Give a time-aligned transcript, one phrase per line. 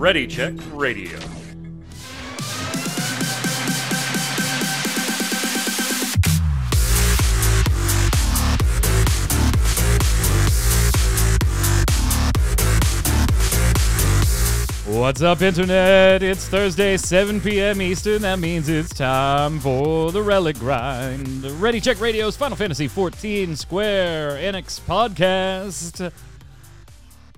[0.00, 1.18] Ready Check Radio.
[14.86, 16.22] What's up, Internet?
[16.22, 17.82] It's Thursday, 7 p.m.
[17.82, 18.22] Eastern.
[18.22, 21.44] That means it's time for the Relic Grind.
[21.60, 26.10] Ready Check Radio's Final Fantasy XIV Square Enix podcast.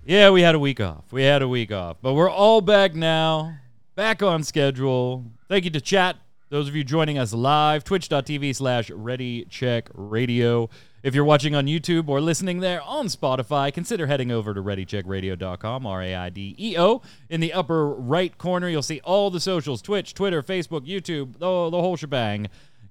[0.04, 1.12] Yeah, we had a week off.
[1.12, 1.98] We had a week off.
[2.02, 3.58] But we're all back now,
[3.94, 5.26] back on schedule.
[5.48, 6.16] Thank you to chat.
[6.48, 10.68] Those of you joining us live, twitch.tv slash Ready Check Radio.
[11.04, 15.86] If you're watching on YouTube or listening there on Spotify, consider heading over to ReadyCheckRadio.com,
[15.86, 17.00] R A I D E O.
[17.30, 21.70] In the upper right corner, you'll see all the socials Twitch, Twitter, Facebook, YouTube, the,
[21.70, 22.48] the whole shebang.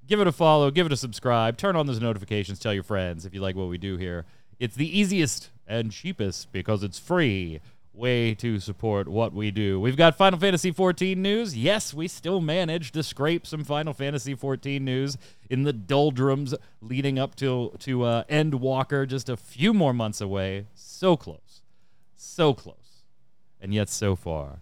[0.07, 3.25] Give it a follow, give it a subscribe, turn on those notifications, tell your friends
[3.25, 4.25] if you like what we do here.
[4.59, 7.59] It's the easiest and cheapest because it's free
[7.93, 9.79] way to support what we do.
[9.79, 11.57] We've got Final Fantasy XIV news.
[11.57, 15.17] Yes, we still managed to scrape some Final Fantasy XIV news
[15.49, 20.67] in the doldrums leading up to to uh, Endwalker, just a few more months away.
[20.73, 21.61] So close,
[22.15, 23.03] so close,
[23.59, 24.61] and yet so far.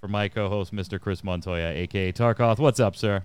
[0.00, 1.00] For my co-host, Mr.
[1.00, 3.24] Chris Montoya, aka Tarkoth, what's up, sir?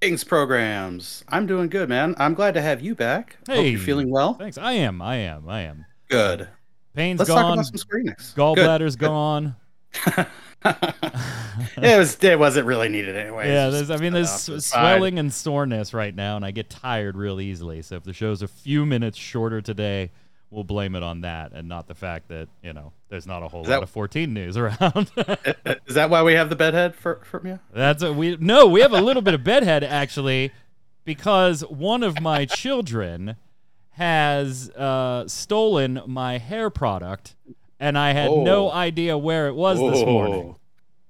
[0.00, 1.22] Thanks, programs.
[1.28, 2.14] I'm doing good, man.
[2.18, 3.36] I'm glad to have you back.
[3.46, 3.68] Hope Hey.
[3.70, 4.34] you're feeling well.
[4.34, 4.56] Thanks.
[4.58, 5.02] I am.
[5.02, 5.48] I am.
[5.48, 5.84] I am.
[6.12, 6.48] Good.
[6.94, 7.52] Pain's Let's talk gone.
[7.54, 8.34] about some Squeenix.
[8.34, 9.56] Gallbladder's gone.
[10.64, 12.22] it was.
[12.22, 13.48] It wasn't really needed anyway.
[13.48, 14.56] Yeah, there's, I mean, cut there's off.
[14.56, 17.82] s- swelling and soreness right now, and I get tired real easily.
[17.82, 20.10] So if the show's a few minutes shorter today,
[20.50, 23.48] we'll blame it on that, and not the fact that you know there's not a
[23.48, 25.10] whole Is that- lot of 14 news around.
[25.86, 27.58] Is that why we have the bedhead for from you?
[27.72, 30.52] That's a, we no, we have a little bit of bedhead actually,
[31.04, 33.36] because one of my children
[33.92, 37.34] has uh, stolen my hair product,
[37.78, 38.72] and I had no Oh.
[38.72, 40.56] idea where it was this morning.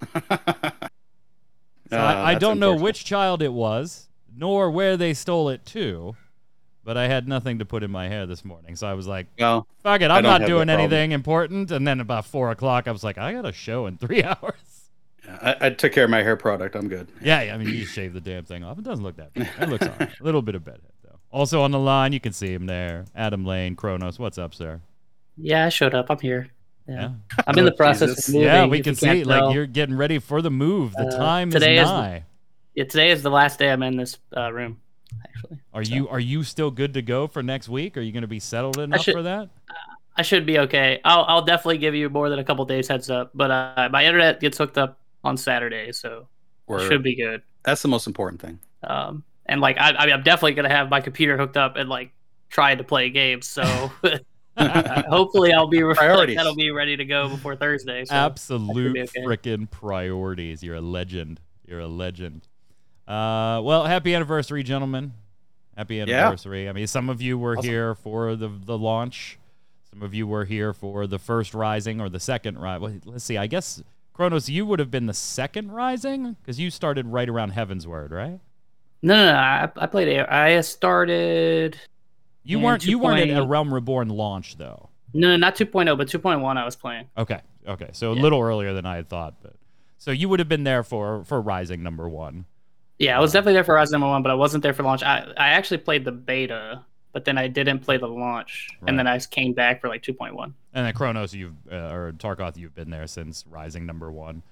[1.91, 5.67] So Ah, I, I don't know which child it was, nor where they stole it
[5.67, 6.17] to,
[6.85, 8.77] but I had nothing to put in my hair this morning.
[8.77, 11.71] So I was like, Well, fuck it, I'm not doing anything important.
[11.71, 14.89] And then about four o'clock, I was like, I got a show in three hours.
[15.29, 16.75] I, I took care of my hair product.
[16.77, 17.09] I'm good.
[17.23, 18.79] Yeah, I mean, you just shave the damn thing off.
[18.79, 19.51] It doesn't look that bad.
[19.61, 20.19] It looks all right.
[20.19, 20.81] A little bit of bedhead.
[21.33, 23.07] Also on the line, you can see him there.
[23.17, 24.19] Adam Lane, Kronos.
[24.19, 24.81] What's up, sir?
[25.37, 26.07] Yeah, I showed up.
[26.11, 26.49] I'm here.
[26.87, 26.95] Yeah.
[27.01, 27.11] Yeah.
[27.47, 28.29] I'm in the process Jesus.
[28.29, 28.49] of moving.
[28.49, 29.25] yeah, we if can you can't see.
[29.25, 29.53] Like, tell.
[29.55, 30.93] you're getting ready for the move.
[30.93, 32.25] The Uh, time is today is the- nigh.
[32.75, 34.81] Yeah, today is the last day I'm in this uh, room.
[35.27, 37.97] Actually, Are so- you are you still good to go for next week?
[37.97, 39.49] Are you going to be settled enough should- for that?
[40.17, 41.01] I should be okay.
[41.05, 43.31] I'll I'll definitely give you more than a couple days heads up.
[43.35, 46.29] But uh, my internet gets hooked up on Saturday, so
[46.67, 47.43] Or, it should be good.
[47.63, 48.59] That's the most important thing.
[48.85, 51.89] Um, and like I, I mean, I'm definitely gonna have my computer hooked up and
[51.89, 52.13] like
[52.49, 53.47] trying to play games.
[53.47, 53.63] So
[54.57, 56.37] hopefully I'll be Priorities.
[56.37, 58.05] that'll be ready to go before Thursday.
[58.05, 58.15] So.
[58.15, 59.23] Absolute okay.
[59.23, 60.63] frickin' priorities.
[60.63, 61.41] You're a legend.
[61.67, 62.47] You're a legend.
[63.09, 65.13] Uh, well, happy anniversary, gentlemen.
[65.77, 66.69] Happy anniversary.
[66.69, 67.71] I mean, some of you were Awesome.
[67.71, 69.39] here for the the launch.
[69.91, 72.81] Some of you were here for the first Rising or the second rise.
[72.81, 73.37] Well, let's see.
[73.37, 73.83] I guess
[74.15, 78.41] Kronos, you would have been the second Rising because you started right around Heavensward, right?
[79.03, 79.39] No, no, no.
[79.39, 80.09] I, I played.
[80.09, 81.79] A- I started.
[82.45, 84.89] You weren't you weren't at a Realm Reborn launch though.
[85.15, 86.57] No, no, not 2.0, but 2.1.
[86.57, 87.07] I was playing.
[87.19, 87.41] Okay.
[87.69, 87.91] Okay.
[87.93, 89.55] So a little earlier than I had thought, but
[89.99, 92.47] so you would have been there for for Rising number one.
[92.99, 94.83] Yeah, I was Uh, definitely there for Rising number one, but I wasn't there for
[94.85, 95.03] launch.
[95.03, 98.89] I, I actually played the beta, but then I didn't play the launch, Right.
[98.91, 100.53] and then I came back for like 2.1.
[100.73, 104.43] And then Kronos, you've uh, or Tarkoth, you've been there since Rising number one.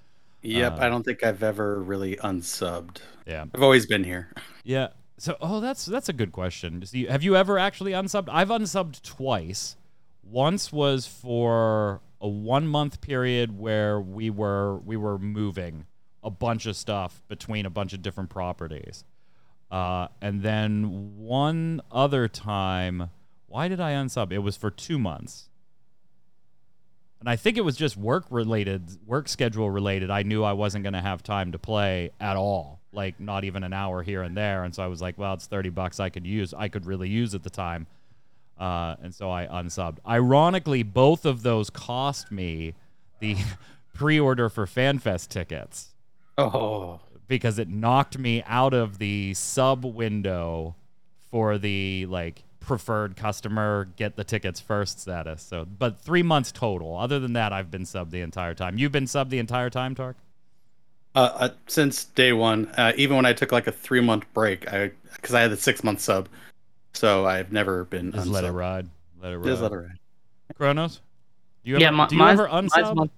[0.41, 0.73] Yep.
[0.73, 2.97] Uh, I don't think I've ever really unsubbed.
[3.27, 4.31] Yeah, I've always been here.
[4.63, 4.89] yeah.
[5.17, 6.83] So, oh, that's that's a good question.
[6.91, 8.27] You- have you ever actually unsubbed?
[8.31, 9.75] I've unsubbed twice.
[10.23, 15.85] Once was for a one month period where we were we were moving
[16.23, 19.03] a bunch of stuff between a bunch of different properties,
[19.69, 23.09] uh, and then one other time.
[23.45, 24.31] Why did I unsub?
[24.31, 25.49] It was for two months.
[27.21, 30.09] And I think it was just work related, work schedule related.
[30.09, 33.63] I knew I wasn't going to have time to play at all, like not even
[33.63, 34.63] an hour here and there.
[34.63, 37.07] And so I was like, well, it's 30 bucks I could use, I could really
[37.09, 37.85] use at the time.
[38.59, 39.97] Uh, and so I unsubbed.
[40.07, 42.73] Ironically, both of those cost me
[43.19, 43.37] the
[43.93, 45.89] pre order for FanFest tickets
[46.39, 46.99] Oh.
[47.27, 50.75] because it knocked me out of the sub window
[51.29, 55.41] for the like preferred customer get the tickets first status.
[55.41, 56.95] So, but three months total.
[56.95, 58.77] Other than that, I've been sub the entire time.
[58.77, 60.15] You've been sub the entire time, Tark.
[61.13, 64.71] Uh, uh, since day one, uh, even when I took like a three month break,
[64.71, 66.29] I because I had the six month sub,
[66.93, 68.13] so I've never been.
[68.13, 68.87] Just let it ride.
[69.21, 69.45] Let it ride.
[69.45, 69.99] Just let it ride.
[70.55, 71.01] Kronos.
[71.65, 72.95] Do you yeah, ever, my, do you mine's, ever mine's unsub?
[72.95, 73.11] month-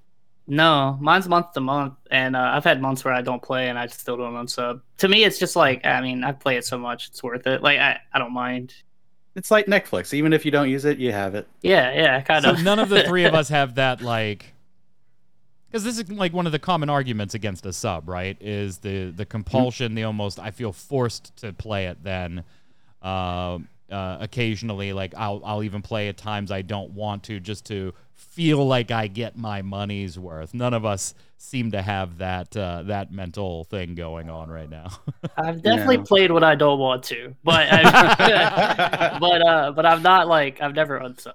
[0.47, 3.77] No, mine's month to month, and uh, I've had months where I don't play and
[3.77, 4.81] I still don't unsub.
[4.97, 7.61] To me, it's just like I mean, I play it so much, it's worth it.
[7.61, 8.73] Like I, I don't mind.
[9.35, 10.13] It's like Netflix.
[10.13, 11.47] Even if you don't use it, you have it.
[11.61, 12.63] Yeah, yeah, kind So of.
[12.63, 14.53] none of the three of us have that like
[15.67, 18.37] because this is like one of the common arguments against a sub, right?
[18.39, 22.43] Is the the compulsion, the almost I feel forced to play it then.
[23.01, 23.59] Uh,
[23.91, 27.93] uh, occasionally, like I'll I'll even play at times I don't want to just to
[28.15, 30.53] feel like I get my money's worth.
[30.53, 31.13] None of us
[31.43, 34.89] seem to have that uh, that mental thing going on right now.
[35.37, 36.05] I've definitely Yeah.
[36.05, 40.75] played when I don't want to, but I, but uh, but I'm not like I've
[40.75, 41.33] never unsubbed.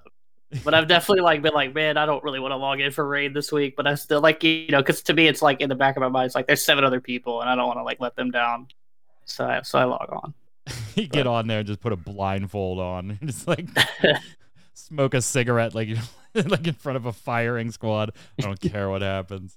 [0.64, 3.06] But I've definitely like been like, man, I don't really want to log in for
[3.06, 5.69] raid this week, but I still like you know, because to me it's like in
[5.69, 7.78] the back of my mind, it's like there's seven other people, and I don't want
[7.78, 8.69] to like let them down,
[9.25, 10.34] so I, so I log on.
[10.94, 13.66] you get on there and just put a blindfold on, and just like
[14.75, 15.96] smoke a cigarette like you
[16.34, 18.12] like in front of a firing squad.
[18.38, 19.56] I don't care what happens.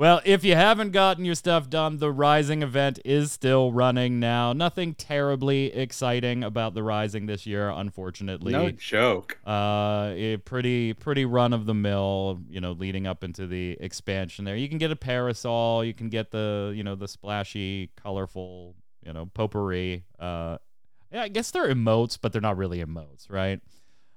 [0.00, 4.54] Well, if you haven't gotten your stuff done, the Rising event is still running now.
[4.54, 8.52] Nothing terribly exciting about the Rising this year, unfortunately.
[8.52, 9.36] No joke.
[9.46, 14.46] Uh, a pretty pretty run of the mill, you know, leading up into the expansion.
[14.46, 18.76] There, you can get a parasol, you can get the you know the splashy, colorful,
[19.04, 20.04] you know, potpourri.
[20.18, 20.56] Uh,
[21.12, 23.60] yeah, I guess they're emotes, but they're not really emotes, right?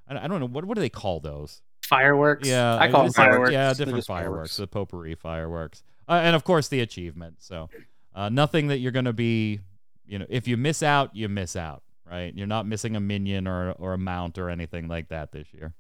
[0.08, 1.62] I, I don't know what what do they call those?
[1.94, 2.48] Fireworks.
[2.48, 3.52] Yeah, I call them fireworks.
[3.52, 4.08] Yeah, different fireworks.
[4.08, 4.58] fireworks.
[4.58, 7.36] The potpourri fireworks, uh, and of course the achievement.
[7.40, 7.70] So,
[8.16, 9.60] uh, nothing that you're gonna be,
[10.06, 12.34] you know, if you miss out, you miss out, right?
[12.36, 15.76] You're not missing a minion or or a mount or anything like that this year.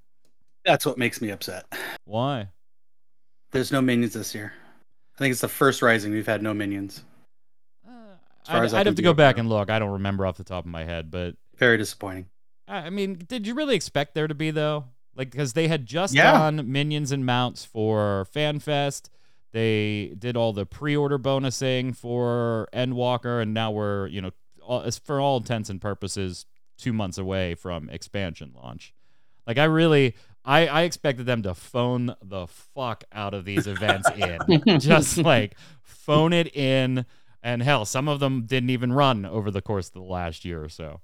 [0.66, 1.66] That's what makes me upset.
[2.06, 2.50] Why?
[3.52, 4.54] There's no minions this year.
[5.16, 7.04] I think it's the first Rising we've had no minions.
[7.88, 7.92] Uh,
[8.46, 9.72] far I'd, as I I'd have to go back and look.
[9.72, 12.28] I don't remember off the top of my head, but Very disappointing.
[12.68, 14.86] I I mean, did you really expect there to be though?
[15.16, 16.32] Like, because they had just Yeah.
[16.32, 19.10] done minions and mounts for FanFest.
[19.52, 24.32] They did all the pre-order bonusing for Endwalker, and now we're, you know,
[24.62, 26.46] all, for all intents and purposes,
[26.78, 28.94] two months away from expansion launch.
[29.46, 34.10] Like, I really, I, I expected them to phone the fuck out of these events
[34.18, 37.06] in, just like phone it in.
[37.44, 40.64] And hell, some of them didn't even run over the course of the last year
[40.64, 41.02] or so.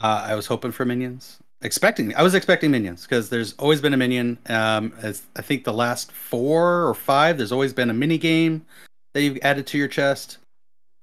[0.00, 1.38] Uh, I was hoping for minions.
[1.60, 4.38] Expecting, I was expecting minions because there's always been a minion.
[4.48, 8.64] Um, as I think the last four or five, there's always been a mini game
[9.12, 10.38] that you've added to your chest.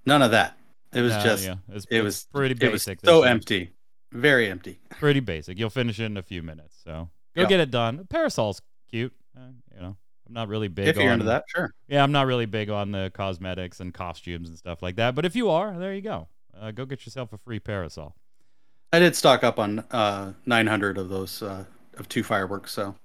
[0.06, 0.58] None of that.
[0.94, 1.56] It was Uh, just, yeah,
[1.90, 3.00] it was pretty it was basic.
[3.04, 3.32] so this year.
[3.32, 3.72] empty,
[4.14, 4.80] very empty.
[4.92, 5.60] Pretty basic.
[5.60, 6.78] You'll finish it in a few minutes.
[6.86, 7.48] So go Yeah.
[7.50, 8.06] get it done.
[8.10, 9.12] Parasol's cute.
[9.38, 11.74] Uh, you know, I'm not really big if you're on into that, sure.
[11.90, 15.16] Yeah, I'm not really big on the cosmetics and costumes and stuff like that.
[15.16, 16.30] But if you are, there you go.
[16.58, 18.16] Uh, go get yourself a free parasol.
[18.94, 21.66] I did stock up on uh, 900 of those uh,
[21.98, 22.96] of two fireworks, so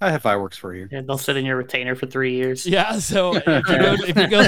[0.00, 0.88] I have fireworks for a year.
[0.92, 2.66] And they'll sit in your retainer for three years.
[2.66, 4.46] Yeah, so if you go if you go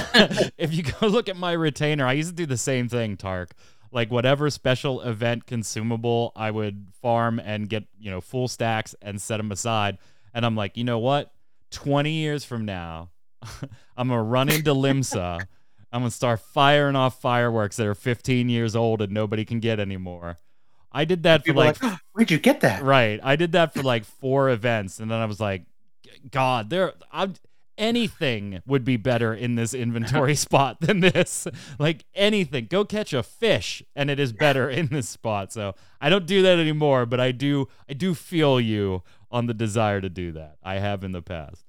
[0.58, 3.52] if you go look at my retainer, I used to do the same thing, Tark.
[3.90, 9.20] Like whatever special event consumable, I would farm and get, you know, full stacks and
[9.20, 9.99] set them aside.
[10.32, 11.31] And I'm like, you know what?
[11.73, 13.11] 20 years from now,
[13.96, 15.40] I'm gonna run into Limsa.
[15.93, 19.79] I'm gonna start firing off fireworks that are 15 years old and nobody can get
[19.79, 20.38] anymore.
[20.93, 22.82] I did that for People like like, "Oh, where'd you get that?
[22.82, 23.19] Right.
[23.22, 25.65] I did that for like four events, and then I was like,
[26.31, 26.93] God, there.
[27.11, 27.34] I'm
[27.79, 31.46] anything would be better in this inventory spot than this.
[31.79, 35.53] Like anything, go catch a fish, and it is better in this spot.
[35.53, 37.69] So I don't do that anymore, but I do.
[37.89, 40.56] I do feel you on the desire to do that.
[40.63, 41.65] I have in the past.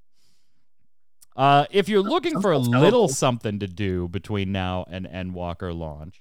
[1.36, 6.20] Uh, if you're looking for a little something to do between now and Endwalker launch,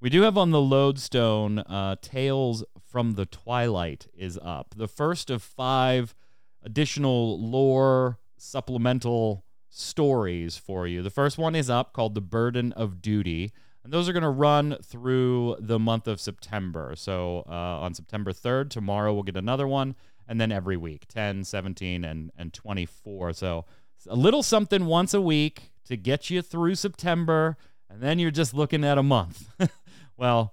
[0.00, 4.74] we do have on the lodestone uh, Tales from the Twilight is up.
[4.76, 6.14] The first of five
[6.62, 11.02] additional lore supplemental stories for you.
[11.02, 13.52] The first one is up called The Burden of Duty.
[13.84, 16.94] And those are going to run through the month of September.
[16.96, 19.94] So uh, on September 3rd, tomorrow we'll get another one.
[20.26, 23.34] And then every week 10, 17, and, and 24.
[23.34, 23.64] So
[24.08, 27.56] a little something once a week to get you through September.
[27.88, 29.48] And then you're just looking at a month.
[30.20, 30.52] well,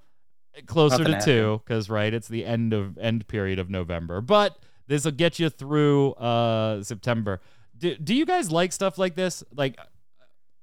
[0.65, 4.21] closer Nothing to two because right it's the end of end period of november.
[4.21, 4.57] But
[4.87, 7.41] this will get you through uh september.
[7.77, 9.43] Do, do you guys like stuff like this?
[9.55, 9.77] Like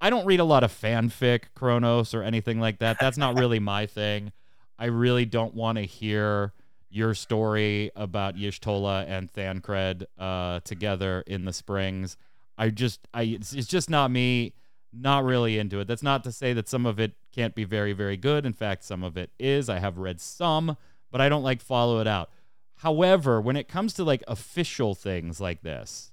[0.01, 2.99] i don't read a lot of fanfic Kronos or anything like that.
[2.99, 4.33] That's not really my thing.
[4.79, 6.53] I really don't want to hear
[6.91, 12.17] your story about Y'shtola and Thancred uh together in the springs.
[12.59, 14.55] I just i it's, it's just not me
[14.97, 15.87] not really into it.
[15.87, 18.47] That's not to say that some of it can't be very, very good.
[18.47, 19.69] In fact, some of it is.
[19.69, 20.77] I have read some,
[21.11, 22.31] but I don't like follow it out.
[22.77, 26.13] However, when it comes to like official things like this,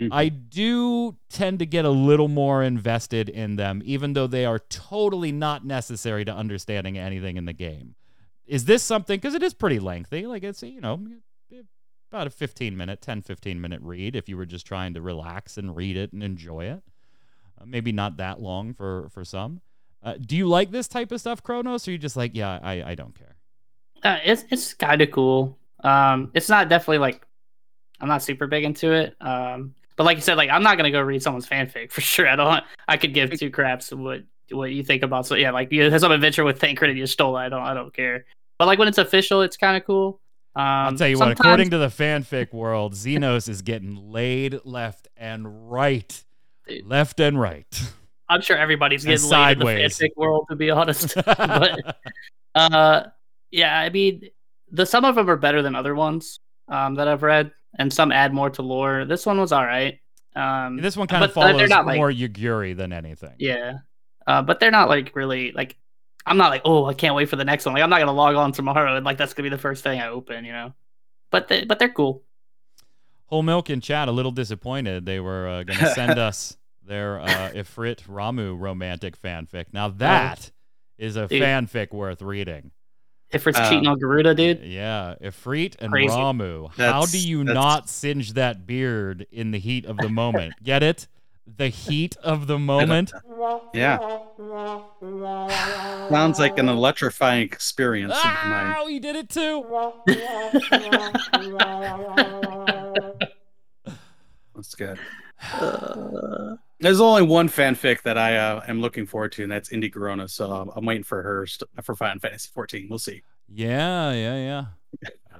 [0.00, 0.08] Mhm.
[0.12, 4.60] I do tend to get a little more invested in them, even though they are
[4.60, 7.96] totally not necessary to understanding anything in the game.
[8.46, 11.04] Is this something, because it is pretty lengthy, like it's, you know,
[12.10, 15.58] about a 15 minute, 10, 15 minute read if you were just trying to relax
[15.58, 16.82] and read it and enjoy it.
[17.60, 19.60] Uh, maybe not that long for, for some.
[20.02, 22.58] Uh, do you like this type of stuff, Kronos, or are you just like, yeah,
[22.62, 23.36] I, I don't care?
[24.02, 25.58] Uh, it's it's kind of cool.
[25.82, 27.26] Um, it's not definitely like
[28.00, 29.16] I'm not super big into it.
[29.20, 32.28] Um, but like you said, like I'm not gonna go read someone's fanfic for sure.
[32.28, 32.64] I don't.
[32.86, 35.26] I could give two craps what what you think about.
[35.26, 37.40] So yeah, like you have some adventure with Thancred and you stole it.
[37.40, 37.62] I don't.
[37.62, 38.24] I don't care.
[38.58, 40.20] But like when it's official, it's kind of cool.
[40.56, 45.06] Um, I'll tell you what, according to the fanfic world, Zenos is getting laid left
[45.16, 46.24] and right.
[46.68, 46.86] Dude.
[46.86, 47.66] Left and right.
[48.28, 49.98] I'm sure everybody's And getting laid in the sideways.
[49.98, 51.14] fanfic world, to be honest.
[51.26, 51.96] but
[52.54, 53.04] uh,
[53.50, 54.28] yeah, I mean,
[54.70, 58.12] the some of them are better than other ones um, that I've read, and some
[58.12, 59.04] add more to lore.
[59.06, 59.98] This one was all right.
[60.36, 63.34] Um, this one kind of follows not, like- more Yugiri than anything.
[63.38, 63.78] yeah,
[64.26, 65.76] uh, but they're not like really like.
[66.26, 67.72] I'm not like, oh, I can't wait for the next one.
[67.72, 69.98] Like, I'm not gonna log on tomorrow and like that's gonna be the first thing
[69.98, 70.74] I open, you know.
[71.30, 72.22] But they, but they're cool.
[73.28, 75.06] Whole Milk in chat a little disappointed.
[75.06, 79.66] They were uh, going to send us their uh, Ifrit Ramuh romantic fanfic.
[79.72, 80.50] Now that
[80.98, 81.26] is a Oh.
[81.28, 81.42] Dude.
[81.42, 82.70] fanfic worth reading.
[83.30, 84.62] If it's Uh, cheating on Garuda, dude.
[84.64, 86.08] Yeah, Ifrit and Crazy.
[86.14, 86.72] Ramuh.
[86.76, 90.54] How do you that's- not singe that beard in the heat of the moment?
[90.62, 91.06] Get it?
[91.56, 93.10] The heat of the moment.
[93.72, 93.98] Yeah.
[96.10, 98.74] Sounds like an electrifying experience in my.
[98.78, 99.64] Ah, he did it too.
[104.58, 104.98] That's good.
[105.52, 109.92] Uh, There's only one fanfic that I uh, am looking forward to, and that's Indie
[109.92, 110.28] Corona.
[110.28, 112.88] So I'm, I'm waiting for her st- for Final Fantasy 14.
[112.88, 113.22] We'll see.
[113.48, 114.64] Yeah, yeah, yeah.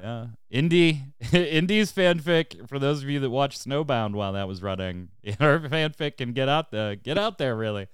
[0.01, 0.27] Yeah.
[0.53, 5.09] Indie Indie's fanfic, for those of you that watched Snowbound while that was running,
[5.41, 7.89] her fanfic can get out the get out there really.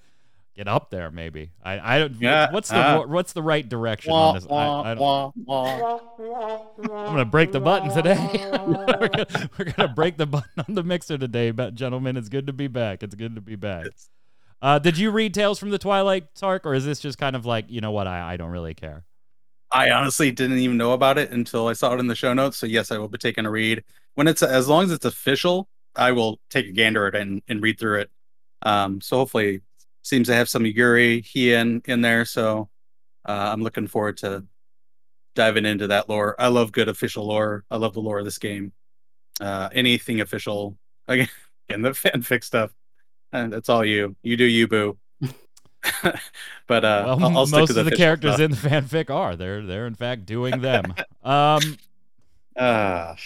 [0.56, 1.50] Get up there maybe.
[1.64, 4.46] I I don't Yeah, what's the uh, what's the right direction on this?
[4.48, 8.14] I, I don't, I'm gonna break the button today.
[8.64, 12.46] we're, gonna, we're gonna break the button on the mixer today, but gentlemen, it's good
[12.46, 13.02] to be back.
[13.02, 13.88] It's good to be back.
[14.62, 17.44] Uh, did you read Tales from the Twilight, Tark, or is this just kind of
[17.44, 18.06] like you know what?
[18.06, 19.04] I I don't really care.
[19.72, 22.58] I honestly didn't even know about it until I saw it in the show notes.
[22.58, 23.82] So yes, I will be taking a read
[24.14, 25.68] when it's as long as it's official.
[25.96, 28.10] I will take a gander at it and, and read through it.
[28.62, 29.62] Um, so hopefully,
[30.04, 32.24] seems to have some Yuri Hien in there.
[32.24, 32.68] So
[33.26, 34.44] uh, I'm looking forward to
[35.34, 36.36] diving into that lore.
[36.38, 37.64] I love good official lore.
[37.70, 38.72] I love the lore of this game.
[39.40, 40.76] Uh, anything official
[41.08, 41.28] again,
[41.68, 42.70] again the fanfic stuff.
[43.32, 44.14] And that's all you.
[44.22, 44.96] You do you, boo.
[46.66, 48.40] but uh, well, I'll, I'll most the of the characters stuff.
[48.40, 50.94] in the fanfic are they're they're in fact doing them.
[51.24, 51.60] um,
[52.56, 53.16] Ah,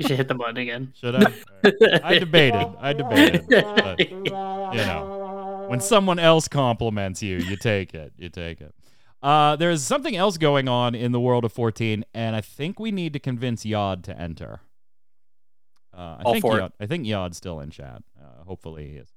[0.00, 0.92] we should hit the button again.
[0.98, 1.32] should I?
[2.02, 2.66] I debated.
[2.80, 3.46] I debated.
[3.50, 8.12] But, you know, when someone else compliments you, you take it.
[8.16, 8.74] You take it.
[9.22, 12.90] Uh, there's something else going on in the world of 14, and I think we
[12.90, 14.60] need to convince Yod to enter.
[15.94, 16.60] Uh, I All think for it.
[16.62, 18.02] Yod, I think Yod's still in chat.
[18.18, 19.08] Uh, hopefully he is.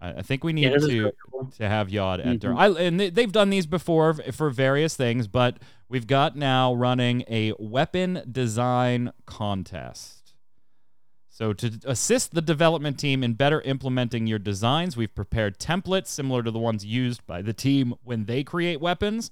[0.00, 1.50] I, I think we need Yeah, to cool.
[1.58, 2.50] to have Yod enter.
[2.50, 2.58] Mhm.
[2.58, 5.58] I and they, they've done these before f- for various things, but
[5.94, 10.34] we've got now running a weapon design contest.
[11.28, 16.42] So to assist the development team in better implementing your designs, we've prepared templates similar
[16.42, 19.30] to the ones used by the team when they create weapons,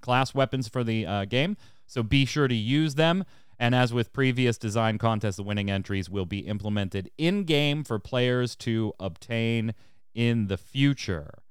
[0.00, 1.56] class weapons for the uh, game.
[1.86, 3.24] So be sure to use them.
[3.56, 8.00] And as with previous design contests, the winning entries will be implemented in game for
[8.00, 9.72] players to obtain
[10.16, 11.44] in the future.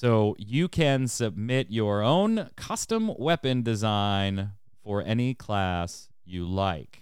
[0.00, 4.52] So you can submit your own custom weapon design
[4.84, 7.00] for any class you like.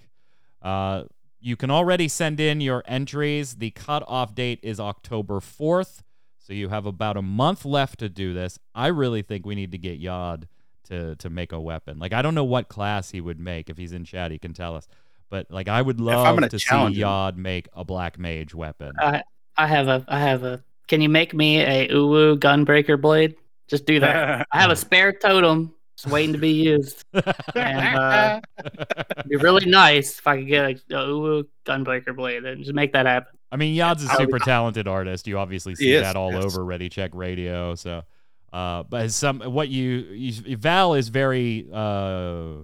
[0.62, 1.02] Uh,
[1.38, 3.56] you can already send in your entries.
[3.56, 6.04] The cutoff date is October 4th.
[6.38, 8.58] So you have about a month left to do this.
[8.74, 10.48] I really think we need to get Yod
[10.84, 11.98] to to make a weapon.
[11.98, 13.68] Like I don't know what class he would make.
[13.68, 14.88] If he's in chat, he can tell us.
[15.28, 16.48] But like I would love gonna
[16.94, 17.00] see.
[17.00, 18.92] Yod make a black mage weapon.
[18.98, 19.22] I
[19.54, 20.64] I have a I have a.
[20.88, 23.36] Can you make me a Uwu gunbreaker blade?
[23.68, 24.46] Just do that.
[24.52, 25.74] I have a spare totem.
[25.96, 27.04] Just waiting to be used.
[27.54, 32.44] And uh, it'd be really nice if I could get a, a Uwu gunbreaker blade
[32.44, 33.36] and just make that happen.
[33.50, 35.26] I mean, Yod's a I would- super talented artist.
[35.26, 36.44] You obviously see is, that all yes.
[36.44, 37.74] over Ready Check Radio.
[37.76, 38.02] So,
[38.52, 42.56] uh, but some what you, you Val is very uh,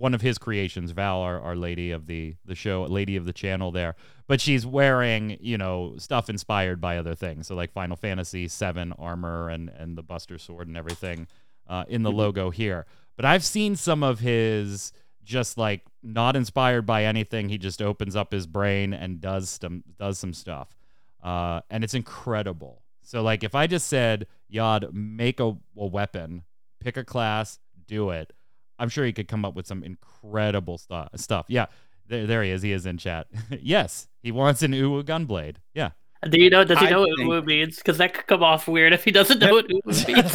[0.00, 0.92] one of his creations.
[0.92, 3.94] Val, our, our lady of the the show, lady of the channel there.
[4.26, 7.46] But she's wearing you know stuff inspired by other things.
[7.46, 11.26] So like Final Fantasy VII armor and and the Buster Sword and everything
[11.68, 12.16] uh, in the Mhm.
[12.16, 12.86] logo here.
[13.16, 14.92] But I've seen some of his
[15.22, 17.50] just like not inspired by anything.
[17.50, 20.74] He just opens up his brain and does some does some stuff,
[21.22, 22.82] uh, and it's incredible.
[23.02, 26.42] So like if I just said Yod make a, a weapon,
[26.80, 28.32] pick a class, do it.
[28.80, 31.46] I'm sure he could come up with some incredible stu- stuff.
[31.48, 31.66] Yeah,
[32.08, 32.62] there, there he is.
[32.62, 33.28] He is in chat.
[33.60, 35.56] yes, he wants an Uwu gunblade.
[35.74, 35.90] Yeah.
[36.28, 36.64] Do you know?
[36.64, 37.76] Does he I know what think- Uwu means?
[37.76, 40.34] Because that could come off weird if he doesn't know what Uwu means.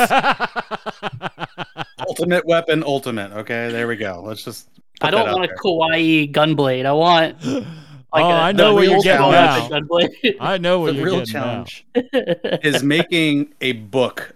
[2.08, 3.32] ultimate weapon, ultimate.
[3.32, 4.22] Okay, there we go.
[4.26, 4.70] Let's just.
[5.02, 5.58] I don't that out want a there.
[5.58, 6.86] kawaii gunblade.
[6.86, 7.44] I want.
[7.46, 9.70] Like oh, a- I the know what you're getting challenge.
[9.72, 9.80] now.
[9.80, 10.36] Gunblade.
[10.40, 14.35] I know what The you're real getting challenge I is making a book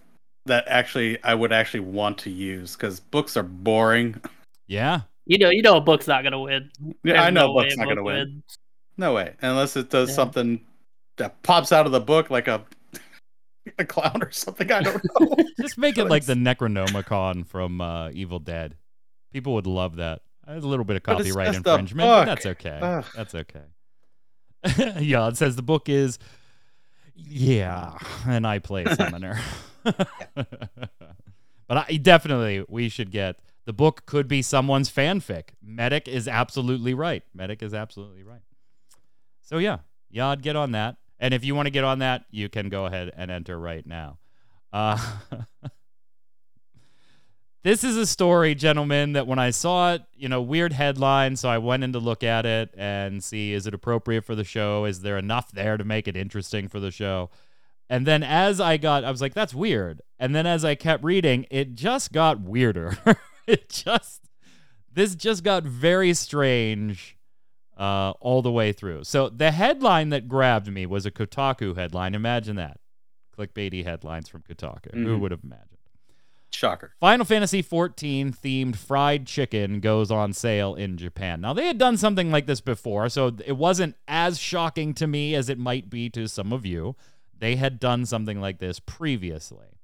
[0.49, 4.21] that actually I would actually want to use because books are boring.
[4.67, 5.01] Yeah.
[5.25, 6.69] You know, you know, a book's not gonna win.
[6.81, 8.43] Yeah, There's I know no a way book's a not going to book win.
[8.97, 10.15] No way, unless it does Yeah.
[10.15, 10.61] something
[11.17, 12.63] that pops out of the book like a
[13.77, 14.71] a clown or something.
[14.71, 15.35] I don't know.
[15.59, 18.75] Just make it like the Necronomicon from uh, Evil Dead.
[19.31, 20.21] People would love that.
[20.47, 22.79] There's a little bit of copyright just infringement, but that's okay.
[22.81, 23.05] Ugh.
[23.15, 23.61] That's okay.
[24.99, 26.17] yeah, it says the book is
[27.15, 29.39] yeah, and I play Summoner.
[31.67, 35.49] but I definitely we should get the book could be someone's fanfic.
[35.61, 37.23] Medic is absolutely right.
[37.33, 38.41] Medic is absolutely right.
[39.41, 40.97] So yeah, Yod, get on that.
[41.19, 43.85] And if you want to get on that, you can go ahead and enter right
[43.85, 44.17] now.
[44.71, 44.97] Uh,
[47.63, 51.49] this is a story, gentlemen, that when I saw it, you know, weird headline, so
[51.49, 54.85] I went in to look at it and see is it appropriate for the show?
[54.85, 57.29] Is there enough there to make it interesting for the show?
[57.89, 60.01] And then as I got, I was like, that's weird.
[60.19, 62.97] And then as I kept reading, it just got weirder.
[63.47, 64.29] it just,
[64.93, 67.17] this just got very strange
[67.77, 69.05] uh, all the way through.
[69.05, 72.13] So the headline that grabbed me was a Kotaku headline.
[72.13, 72.77] Imagine that.
[73.37, 74.93] Clickbaity headlines from Kotaku.
[74.93, 75.19] Who Mhm.
[75.21, 75.65] would have imagined?
[76.51, 76.93] Shocker.
[76.99, 81.41] Final Fantasy XIV themed fried chicken goes on sale in Japan.
[81.41, 85.35] Now, they had done something like this before, so it wasn't as shocking to me
[85.35, 86.95] as it might be to some of you.
[87.39, 89.79] They had done something like this previously,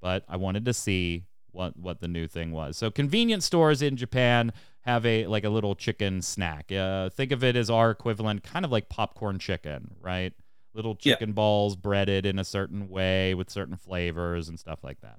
[0.00, 2.76] but I wanted to see what what the new thing was.
[2.76, 6.70] So, convenience stores in Japan have a like a little chicken snack.
[6.70, 10.32] Uh, think of it as our equivalent, kind of like popcorn chicken, right?
[10.74, 11.14] Little Yeah.
[11.14, 15.18] chicken balls breaded in a certain way with certain flavors and stuff like that.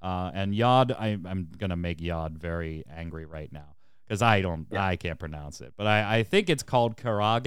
[0.00, 3.74] Uh, and Yod, I, I'm gonna make Yod very angry right now
[4.06, 4.84] because I don't, Yeah.
[4.84, 7.46] I can't pronounce it, but I, I think it's called karage.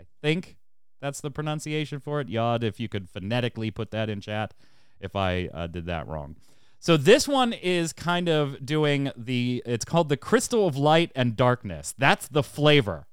[0.00, 0.56] I think
[1.02, 2.28] that's the pronunciation for it.
[2.28, 4.54] Yod, if you could phonetically put that in chat,
[5.00, 6.36] if I uh, did that wrong.
[6.78, 9.62] So this one is kind of doing the.
[9.66, 11.92] It's called the crystal of light and darkness.
[11.98, 13.06] That's the flavor.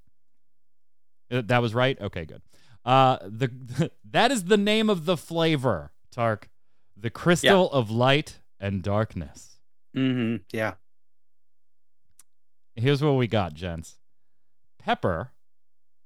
[1.31, 1.99] Uh, That was right.
[1.99, 2.43] Okay, good.
[2.85, 5.91] Uh, the that is the name of the flavor.
[6.11, 6.47] Tark,
[6.95, 9.59] the crystal of light and darkness.
[9.95, 10.43] Mm-hmm.
[10.51, 10.75] Yeah.
[12.75, 13.95] Here's what we got, gents.
[14.77, 15.31] Pepper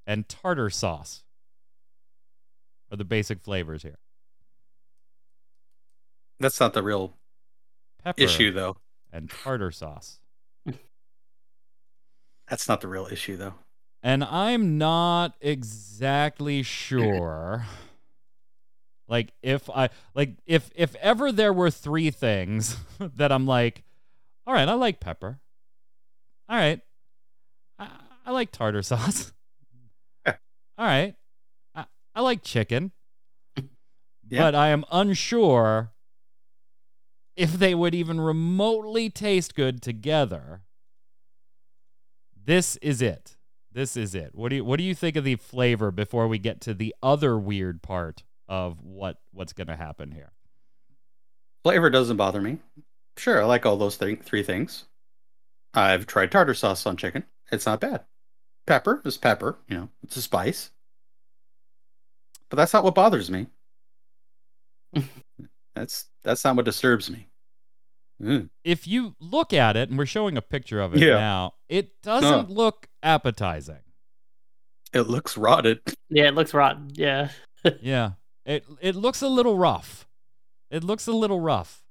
[0.07, 1.23] and tartar sauce
[2.93, 3.97] are the basic flavors here.
[6.39, 7.17] That's not the real
[8.03, 8.77] Pepper issue, though.
[9.11, 10.19] and tartar sauce.
[12.47, 13.55] That's not the real issue, though.
[14.03, 17.65] And I'm not exactly sure.
[19.07, 23.83] Like if I like if if ever there were three things that I'm like,
[24.45, 25.39] all right, I like pepper.
[26.49, 26.81] All right.
[27.79, 27.89] I,
[28.25, 29.31] I like tartar sauce.
[30.25, 30.33] All
[30.79, 31.15] right.
[32.15, 32.91] I, like chicken.
[34.29, 34.41] Yeah.
[34.41, 35.91] But I am unsure
[37.35, 40.61] if they would even remotely taste good together.
[42.45, 43.37] This is it.
[43.71, 44.31] This is it.
[44.33, 46.93] What do you what do you think of the flavor before we get to the
[47.01, 50.31] other weird part of what what's going to happen here?
[51.63, 52.59] Flavor doesn't bother me.
[53.17, 54.85] Sure, I like all those thing- three things.
[55.73, 57.23] I've tried tartar sauce on chicken.
[57.51, 58.03] It's not bad.
[58.67, 60.69] Pepper is pepper, you know, it's a spice.
[62.53, 63.47] But that's not what bothers me.
[65.73, 67.27] that's that's not what disturbs me.
[68.21, 68.49] Mm.
[68.63, 71.15] If you look at it and we're showing a picture of it Yeah.
[71.17, 73.79] now, it doesn't look appetizing.
[74.93, 75.79] It looks rotted.
[76.11, 76.91] Yeah, it looks rotten.
[76.93, 77.29] Yeah.
[77.81, 78.11] yeah.
[78.45, 80.07] It it looks a little rough.
[80.69, 81.81] It looks a little rough.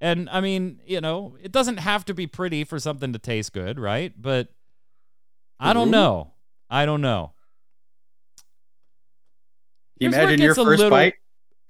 [0.00, 3.52] And I mean, you know, it doesn't have to be pretty for something to taste
[3.52, 4.12] good, right?
[4.16, 4.46] But
[5.58, 5.98] I don't Mhm.
[5.98, 6.34] know.
[6.70, 7.32] I don't know.
[10.00, 11.14] Here's imagine your first little- bite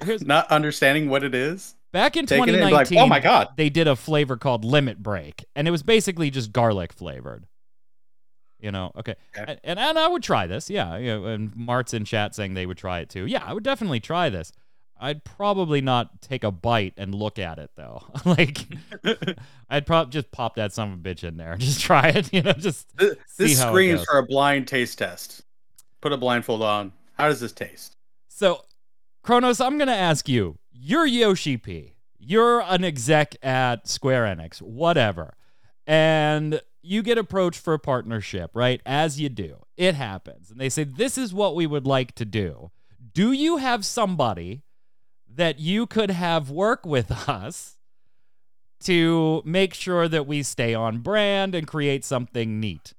[0.05, 1.75] Here's not understanding what it is.
[1.93, 2.97] back in Taking it and be 2019.
[2.99, 6.31] like, "Oh my God." They did a flavor called Limit Break, and it was basically
[6.31, 7.47] just garlic flavored.
[8.61, 9.45] You know, okay, Okay.
[9.53, 10.97] And, and and I would try this, yeah.
[10.97, 13.25] You know, and Mart's in chat saying they would try it too.
[13.27, 14.53] Yeah, I would definitely try this.
[14.99, 18.03] I'd probably not take a bite and look at it though.
[18.25, 18.67] like
[19.71, 22.33] I'd probably just pop that son of a bitch in there and just try it.
[22.33, 25.43] You know, just This it screams for a blind taste test.
[26.01, 26.93] Put a blindfold on.
[27.15, 27.96] How does this taste?
[28.37, 28.67] So,
[29.23, 30.59] Kronos, I'm going to ask you.
[30.71, 31.95] You're Yoshi P.
[32.19, 35.33] You're an exec at Square Enix, whatever.
[35.87, 38.83] And you get approached for a partnership, right?
[38.85, 39.65] As you do.
[39.79, 40.51] It happens.
[40.51, 42.73] And they say, This is what we would like to do.
[43.15, 44.65] Do you have somebody
[45.35, 47.79] that you could have work with us
[48.81, 52.93] to make sure that we stay on brand and create something neat?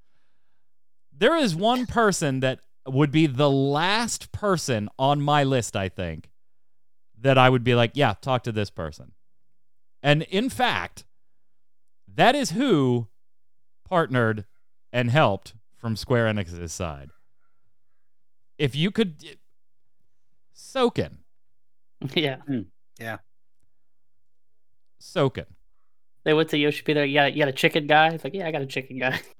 [1.16, 6.30] There is one person that would be the last person on my list, I think,
[7.20, 9.12] that I would be like, yeah, talk to this person.
[10.02, 11.06] And in fact,
[12.08, 13.08] that is who
[13.88, 14.46] partnered
[14.94, 17.10] and helped from Square Enix's side.
[18.58, 19.38] If you could,
[20.56, 21.18] Soken,
[22.14, 22.38] yeah.
[22.48, 22.62] Hmm.
[23.00, 23.18] Yeah.
[25.00, 25.46] soak Soken.
[26.24, 26.94] They went to Yoshi P.
[26.94, 28.10] There, you got, you got a chicken guy?
[28.10, 29.20] It's like, yeah, I got a chicken guy.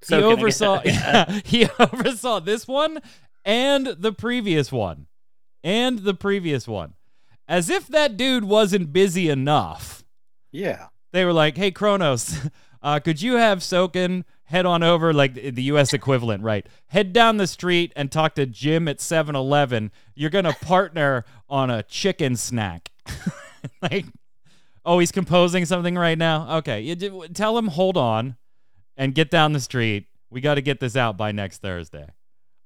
[0.00, 1.42] He So can I get oversaw, that?
[1.46, 2.98] he oversaw this one
[3.44, 5.06] and the previous one,
[5.64, 6.94] and the previous one,
[7.46, 10.04] as if that dude wasn't busy enough.
[10.52, 10.88] Yeah.
[11.12, 12.36] they were like, "Hey, Kronos,
[12.82, 15.92] uh, could you have Soken head on over, like the the U.S.
[15.92, 16.66] equivalent, right?
[16.88, 19.90] Head down the street and talk to Jim at 7-Eleven.
[20.14, 22.90] You're gonna partner on a chicken snack."
[23.82, 24.04] like,
[24.84, 26.58] oh, he's composing something right now.
[26.58, 28.36] Okay, you do, tell him hold on
[28.98, 30.06] and get down the street.
[30.28, 32.08] We got to get this out by next Thursday.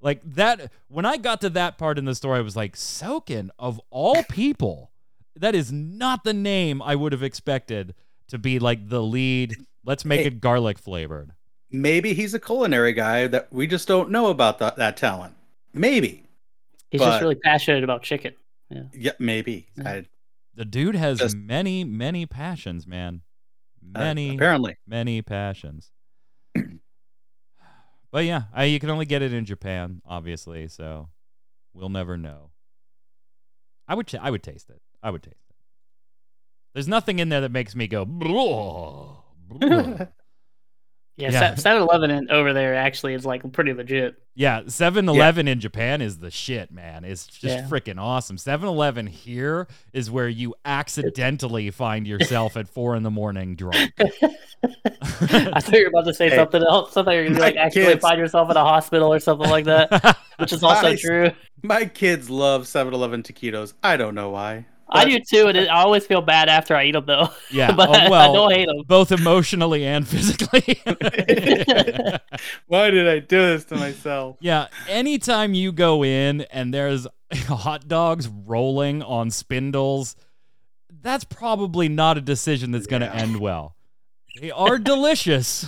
[0.01, 0.73] Like that.
[0.89, 4.25] When I got to that part in the story, I was like, Soken of all
[4.25, 4.91] people
[5.37, 7.95] that is not the name I would have expected
[8.29, 9.55] to be like the lead.
[9.85, 10.27] Let's make Hey.
[10.27, 11.31] it garlic flavored.
[11.71, 15.35] Maybe he's a culinary guy that we just don't know about that, that talent.
[15.73, 16.25] Maybe.
[16.91, 18.35] He's But- just really passionate about chicken.
[18.93, 19.69] Yeah, maybe.
[19.77, 19.89] Yeah.
[19.89, 20.05] I,
[20.55, 23.23] The dude has Just- many, many passions, man.
[23.95, 24.77] uh, Many, apparently.
[24.87, 25.92] many passions.
[26.55, 30.69] But yeah, I, you can only get it in Japan, obviously.
[30.69, 31.09] So
[31.75, 32.51] we'll never know.
[33.89, 34.81] I would, ch- I would taste it.
[35.03, 35.57] I would taste it.
[36.75, 38.05] There's nothing in there that makes me go.
[41.17, 41.55] Yeah, Yeah.
[41.57, 44.17] 7 Eleven over there actually is like pretty legit.
[44.35, 47.05] Yeah, 7-Eleven in Japan is the shit, man.
[47.05, 47.69] It's just Yeah.
[47.69, 48.39] freaking awesome.
[48.39, 53.93] 7-Eleven here is where you accidentally find yourself at four in the morning drunk.
[54.03, 56.37] I thought you were about to say Hey.
[56.37, 56.97] something else.
[56.97, 59.19] I thought you were going to like actually kids- find yourself in a hospital or
[59.21, 61.01] something like that, which is also Nice.
[61.03, 61.31] true.
[61.63, 63.75] My kids love 7 Eleven taquitos.
[63.83, 64.67] I don't know why.
[64.93, 67.29] I do too, and I always feel bad after I eat them though.
[67.51, 68.83] yeah, oh, but oh, I don't hate them.
[68.87, 70.81] both emotionally and physically.
[72.67, 74.37] Why did I do this to myself?
[74.41, 77.07] yeah, anytime you go in and there's
[77.47, 80.17] hot dogs rolling on spindles,
[81.01, 83.15] that's probably not a decision that's going to Yeah.
[83.23, 83.77] end well.
[84.41, 85.67] They are delicious,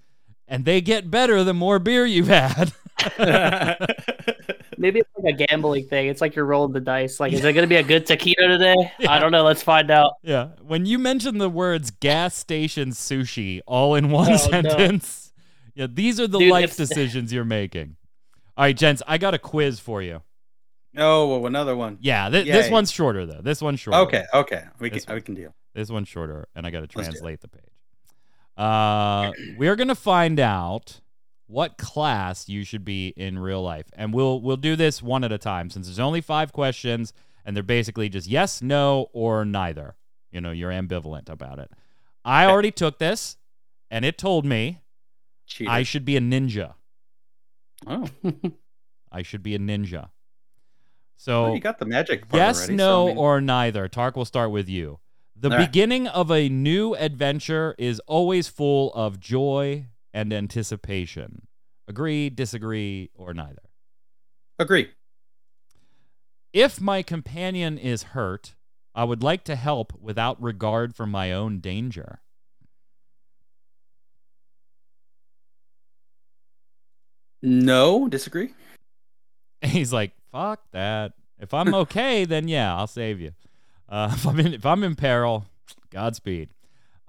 [0.48, 2.72] and they get better the more beer you've had.
[4.82, 6.08] Maybe it's like a gambling thing.
[6.08, 7.20] It's like you're rolling the dice.
[7.20, 8.74] Like, is it going to be a good taquito today?
[9.08, 9.44] I don't know.
[9.44, 10.14] Let's find out.
[10.22, 10.48] Yeah.
[10.60, 14.36] When you mention the words gas station sushi all in one Oh, no.
[14.36, 15.32] sentence,
[15.74, 17.96] yeah, these are the Dude, life if- decisions you're making.
[18.56, 20.20] All right, gents, I got a quiz for you.
[20.98, 21.96] oh, well, another one.
[22.02, 23.40] Yeah, th- this one's shorter though.
[23.40, 24.00] This one's shorter.
[24.00, 24.64] Okay, okay.
[24.80, 25.14] We can, one.
[25.14, 25.54] we can deal.
[25.74, 27.62] This one's shorter, and I got to translate the page.
[28.56, 31.00] Uh, we're gonna find out
[31.52, 35.30] what class you should be in real life, and we'll we'll do this one at
[35.32, 37.12] a time since there's only five questions,
[37.44, 39.94] and they're basically just yes, no, or neither.
[40.30, 41.70] You know, you're ambivalent about it.
[42.24, 43.36] I already took this,
[43.90, 44.80] and it told me
[45.46, 45.70] Cheater.
[45.70, 46.74] I should be a ninja.
[47.86, 48.08] oh,
[49.12, 49.92] I should be a ninja.
[49.92, 50.10] well,
[51.16, 53.88] So you got the magic part yes, already, so, no, I mean- or neither.
[53.88, 55.00] Tark, we'll start with you.
[55.36, 55.66] The All right.
[55.66, 61.46] beginning of a new adventure is always full of joy and anticipation.
[61.88, 63.62] Agree, disagree, or neither.
[64.58, 64.90] Agree.
[66.52, 68.54] If my companion is hurt,
[68.94, 72.20] I would like to help without regard for my own danger.
[77.42, 78.54] No, disagree.
[79.62, 81.12] He's like, "Fuck that.
[81.38, 83.32] If I'm okay, then yeah, I'll save you.
[83.88, 85.46] Uh, if I'm in, if I'm in peril,
[85.90, 86.50] Godspeed."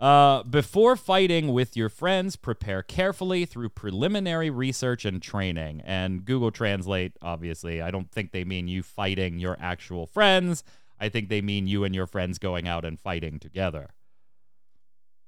[0.04, 5.82] Uh, before fighting with your friends, prepare carefully through preliminary research and training.
[5.86, 10.62] And Google Translate, obviously, I don't think they mean you fighting your actual friends.
[11.00, 13.92] I think they mean you and your friends going out and fighting together.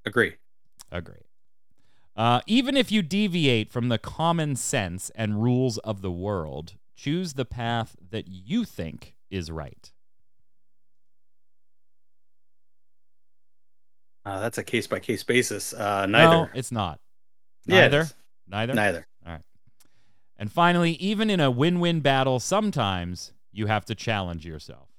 [0.05, 0.33] Agree.
[0.91, 1.23] Agree.
[2.17, 7.35] Uh, even if you deviate from the common sense and rules of the world, choose
[7.35, 9.93] the path that you think is right.
[14.25, 15.73] Uh, that's a case by case basis.
[15.73, 16.51] Uh, No, neither.
[16.55, 16.99] it's not.
[17.65, 18.07] Yeah, it Neither.
[18.47, 18.73] Neither.
[18.73, 19.07] Neither.
[20.37, 24.89] And finally, even in a win-win battle, sometimes you have to challenge yourself.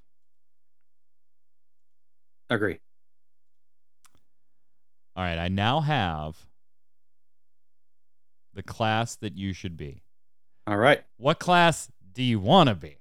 [2.49, 2.79] Agree.
[5.15, 6.37] All right, I now have
[8.55, 10.03] the class that you should be.
[10.67, 11.03] All right.
[11.19, 12.97] What class do you want to be?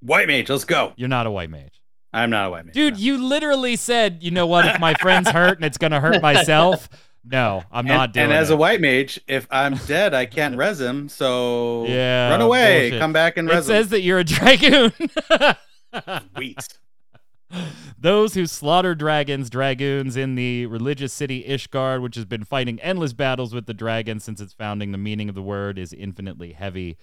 [0.00, 0.94] White mage, let's go.
[0.96, 1.79] You're not a white mage.
[2.12, 2.74] I'm not a white mage.
[2.74, 2.98] Dude, no.
[3.00, 6.20] you literally said, you know what, if my friend's hurt and it's going to hurt
[6.30, 6.88] myself,
[7.24, 8.54] no, I'm and, not doing and as it.
[8.54, 11.08] a white mage, if I'm dead, I can't res him.
[11.08, 13.00] So Yeah, run away, bullshit.
[13.00, 14.92] come back and it res says that you're a dragoon.
[14.98, 15.54] him.
[16.34, 16.68] Sweet.
[17.98, 23.12] Those who slaughter dragons, dragoons in the religious city Ishgard, which has been fighting endless
[23.12, 24.92] battles with the dragons since its founding.
[24.92, 26.96] The meaning of the word is infinitely heavy.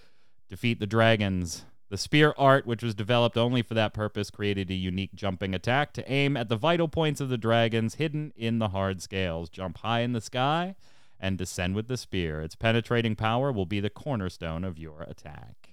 [0.49, 1.65] Defeat the dragons.
[1.89, 5.93] The spear art, which was developed only for that purpose, created a unique jumping attack
[5.93, 9.49] to aim at the vital points of the dragons hidden in the hard scales.
[9.49, 10.75] Jump high in the sky
[11.19, 12.41] and descend with the spear.
[12.41, 15.69] Its penetrating power will be the cornerstone of your attack.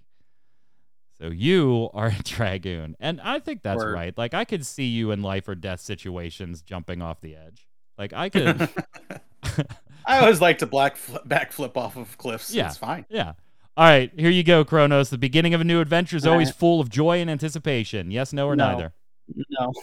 [1.19, 3.95] So you are a dragoon, and I think that's Word.
[3.95, 4.17] right.
[4.17, 7.67] Like I could see you in life or death situations jumping off the edge.
[7.99, 8.69] Like I could,
[10.07, 12.53] I always like to black fl- backflip off of cliffs.
[12.55, 12.69] Yeah.
[12.69, 13.05] It's fine.
[13.09, 13.33] yeah.
[13.77, 15.11] All right, here you go, Kronos.
[15.11, 16.59] The beginning of a new adventure is always Alright.
[16.59, 18.11] full of joy and anticipation.
[18.11, 18.71] Yes, no, or No.
[18.73, 18.93] neither.
[19.51, 19.73] No.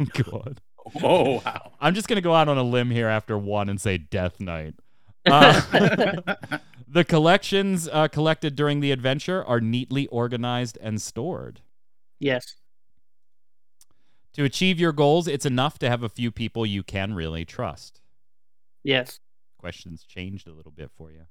[0.00, 0.60] Oh God.
[1.02, 1.72] Oh, wow.
[1.80, 4.74] I'm just gonna go out on a limb here after one and say Death Knight.
[5.24, 5.60] Uh,
[6.88, 11.60] the collections uh, collected during the adventure are neatly organized and stored.
[12.18, 12.56] Yes.
[14.32, 18.00] To achieve your goals, it's enough to have a few people you can really trust.
[18.82, 19.20] Yes.
[19.58, 21.22] Questions changed a little bit for you.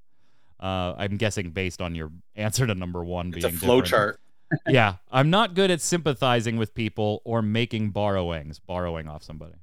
[0.61, 3.37] Uh, I'm guessing based on your answer to number one being.
[3.37, 4.19] It's a being flow chart.
[4.67, 9.55] yeah, I'm not good at sympathizing with people or making borrowings, borrowing off somebody.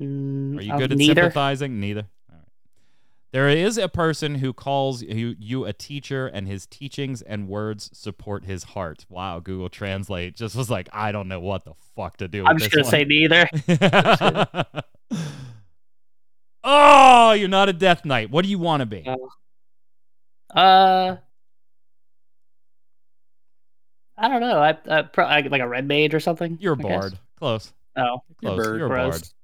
[0.00, 1.22] Mm, Are you uh, good at neither?
[1.22, 1.80] sympathizing?
[1.80, 2.06] Neither.
[2.30, 2.48] All right.
[3.32, 7.90] There is a person who calls you, you a teacher, and his teachings and words
[7.92, 9.06] support his heart.
[9.08, 12.44] Wow, Google Translate just was like, I don't know what the fuck to do.
[12.44, 13.48] I'm with just gonna this say neither.
[16.62, 16.72] one.
[16.74, 18.30] oh, you're not a Death Knight.
[18.30, 19.06] What do you want to be?
[20.54, 21.16] Uh,
[24.18, 24.58] I don't know.
[24.58, 26.58] I, I, pro- I like a red mage or something.
[26.60, 27.00] You're a I guess.
[27.00, 27.18] bard.
[27.38, 27.72] Close.
[27.96, 28.56] Oh, Close.
[28.56, 28.78] bird.
[28.78, 29.10] You're a bard.
[29.10, 29.34] gross.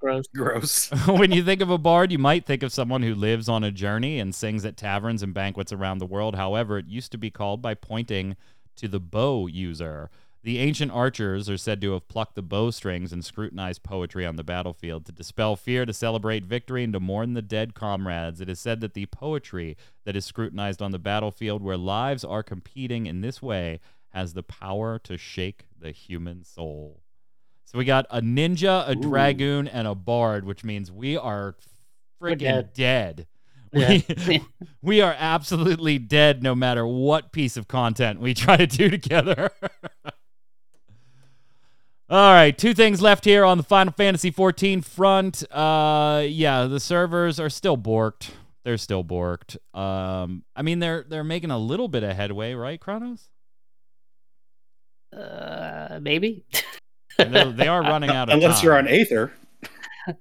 [0.00, 0.26] Gross.
[0.34, 0.90] Gross.
[1.06, 3.70] when you think of a bard, you might think of someone who lives on a
[3.70, 6.36] journey and sings at taverns and banquets around the world.
[6.36, 8.36] However, it used to be called by pointing
[8.76, 10.10] to the bow user.
[10.44, 14.42] The ancient archers are said to have plucked the bowstrings and scrutinized poetry on the
[14.42, 18.40] battlefield to dispel fear, to celebrate victory, and to mourn the dead comrades.
[18.40, 22.42] It is said that the poetry that is scrutinized on the battlefield, where lives are
[22.42, 23.78] competing in this way,
[24.08, 27.02] has the power to shake the human soul.
[27.64, 29.00] So we got a ninja, a Ooh.
[29.00, 31.54] dragoon, and a bard, which means we are
[32.20, 32.74] freaking dead.
[32.74, 33.26] dead.
[33.72, 34.00] Yeah.
[34.26, 34.44] We,
[34.82, 39.52] we are absolutely dead no matter what piece of content we try to do together.
[42.12, 45.50] All right, two things left here on the Final Fantasy 14 front.
[45.50, 48.32] Uh yeah, the servers are still borked.
[48.64, 49.56] They're still borked.
[49.74, 53.30] Um I mean they're they're making a little bit of headway, right, Kronos?
[55.16, 56.44] Uh, maybe.
[57.16, 58.64] They are running out of Unless time.
[58.66, 59.32] you're on Aether.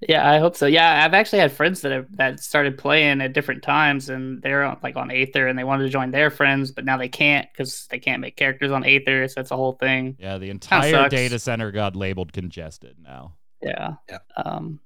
[0.08, 0.66] Yeah, I hope so.
[0.66, 4.64] Yeah, I've actually had friends that have that started playing at different times, and they're
[4.64, 7.48] on, like on Aether, and they wanted to join their friends, but now they can't
[7.52, 9.28] because they can't make characters on Aether.
[9.28, 10.16] So that's a whole thing.
[10.20, 13.36] Yeah, the entire data center got labeled congested now.
[13.62, 13.94] Yeah.
[14.10, 14.20] Yeah.
[14.38, 14.80] Um,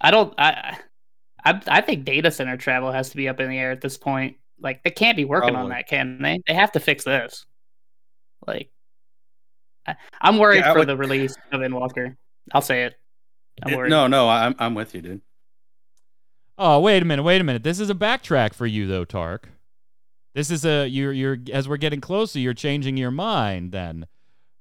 [0.00, 0.34] I don't.
[0.38, 0.78] I,
[1.44, 3.96] I, I think data center travel has to be up in the air at this
[3.98, 4.36] point.
[4.60, 6.40] Like they can't be working on that, can they?
[6.46, 7.44] They have to fix this.
[8.46, 8.70] Like,
[9.86, 12.16] I, I'm worried Yeah, for would- the release of Endwalker.
[12.52, 12.94] I'll say it.
[13.62, 15.20] I'm It- no, no, I'm I'm with you, dude.
[16.58, 17.62] Oh, wait a minute, wait a minute.
[17.62, 19.48] This is a backtrack for you though, Tark.
[20.34, 24.06] This is a you're you're as we're getting closer, you're changing your mind then.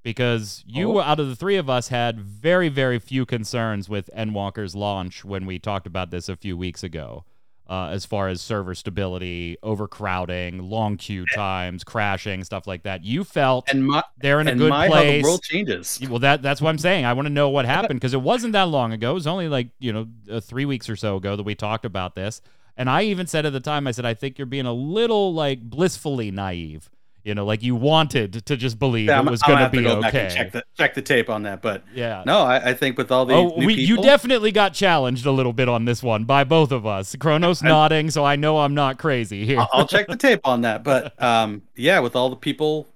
[0.03, 1.01] Because you Oh.
[1.01, 5.45] out of the three of us had very, very few concerns with Endwalker's launch when
[5.45, 7.23] we talked about this a few weeks ago.
[7.71, 13.05] Uh, as far as server stability, overcrowding, long queue times, crashing, stuff like that.
[13.05, 15.23] You felt And my they're in a good my how place.
[15.23, 15.97] the world changes.
[16.09, 17.05] Well, that that's what I'm saying.
[17.05, 19.11] I want to know what happened because it wasn't that long ago.
[19.11, 21.85] It was only like you know uh, three weeks or so ago that we talked
[21.85, 22.41] about this.
[22.75, 25.33] And I even said at the time, I said, I think you're being a little
[25.33, 26.89] like blissfully naive.
[27.23, 29.83] You know, like you wanted to just believe Yeah, it was going gonna be to
[29.83, 30.29] go okay.
[30.33, 31.61] check the check the tape on that.
[31.61, 32.23] But yeah.
[32.25, 35.53] no, I, I think with all the Oh, we, you definitely got challenged a little
[35.53, 37.15] bit on this one by both of us.
[37.15, 39.59] Kronos I- nodding, so I know I'm not crazy here.
[39.59, 40.83] I'll, I'll check the tape on that.
[40.83, 42.87] But um, yeah, with all the people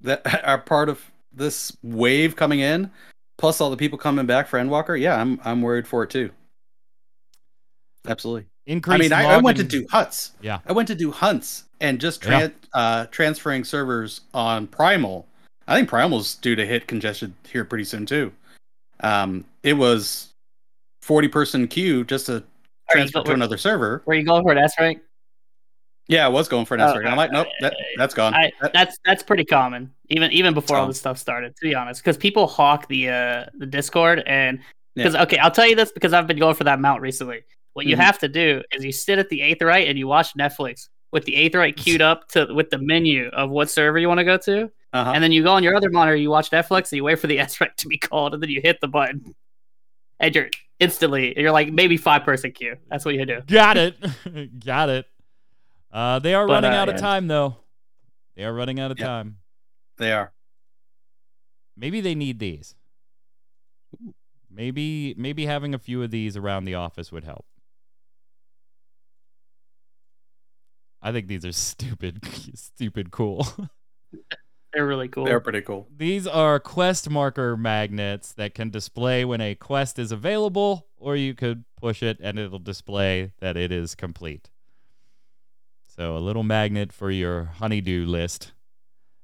[0.00, 1.00] that are part of
[1.32, 2.90] this wave coming in,
[3.36, 4.98] Plus all the people coming back for Endwalker.
[4.98, 6.30] Yeah, I'm I'm worried for it too.
[8.06, 8.46] Absolutely.
[8.66, 10.32] Increase I mean, I, I went to do hunts.
[10.40, 10.60] Yeah.
[10.66, 12.48] I went to do hunts and just Yeah.
[12.72, 15.26] uh, transferring servers on Primal.
[15.68, 18.32] I think Primal's due to hit congestion here pretty soon too.
[19.00, 20.32] Um, it was
[21.02, 22.42] forty person queue just to
[22.90, 24.02] transfer to another server.
[24.06, 25.00] Where you going for an S rank?
[26.08, 27.06] Yeah, I was going for an Oh, S rank.
[27.08, 28.34] I'm like, nope, that, that's gone.
[28.34, 31.54] I, that's that's pretty common, even even before all this stuff started.
[31.56, 34.58] To be honest, because people hawk the uh the Discord and
[34.94, 35.04] Yeah.
[35.04, 37.42] because okay, I'll tell you this because I've been going for that mount recently.
[37.74, 38.00] What you Mhm.
[38.00, 41.32] have to do is you sit at the aetheryte and you watch Netflix with the
[41.32, 44.70] aetheryte queued up to with the menu of what server you want to go to,
[44.92, 45.12] uh-huh.
[45.14, 47.28] and then you go on your other monitor, you watch Netflix, and you wait for
[47.28, 49.34] the S rank to be called, and then you hit the button,
[50.20, 50.50] and you're
[50.80, 52.76] instantly you're like maybe five person queue.
[52.90, 53.40] That's what you do.
[53.46, 53.96] Got it.
[54.64, 55.06] Got it.
[55.92, 57.56] Uh, they are But, running uh, out of time though.
[58.36, 59.06] They are running out of Yeah.
[59.06, 59.36] time.
[59.96, 60.32] they are.
[61.76, 62.74] Maybe they need these.
[64.50, 67.46] Maybe maybe having a few of these around the office would help.
[71.04, 73.46] I think these are stupid stupid cool.
[74.72, 75.24] They're really cool.
[75.26, 75.86] They're pretty cool.
[75.96, 81.32] These are quest marker magnets that can display when a quest is available, or you
[81.34, 84.50] could push it and it'll display that it is complete.
[85.86, 88.52] So, a little magnet for your honeydew list,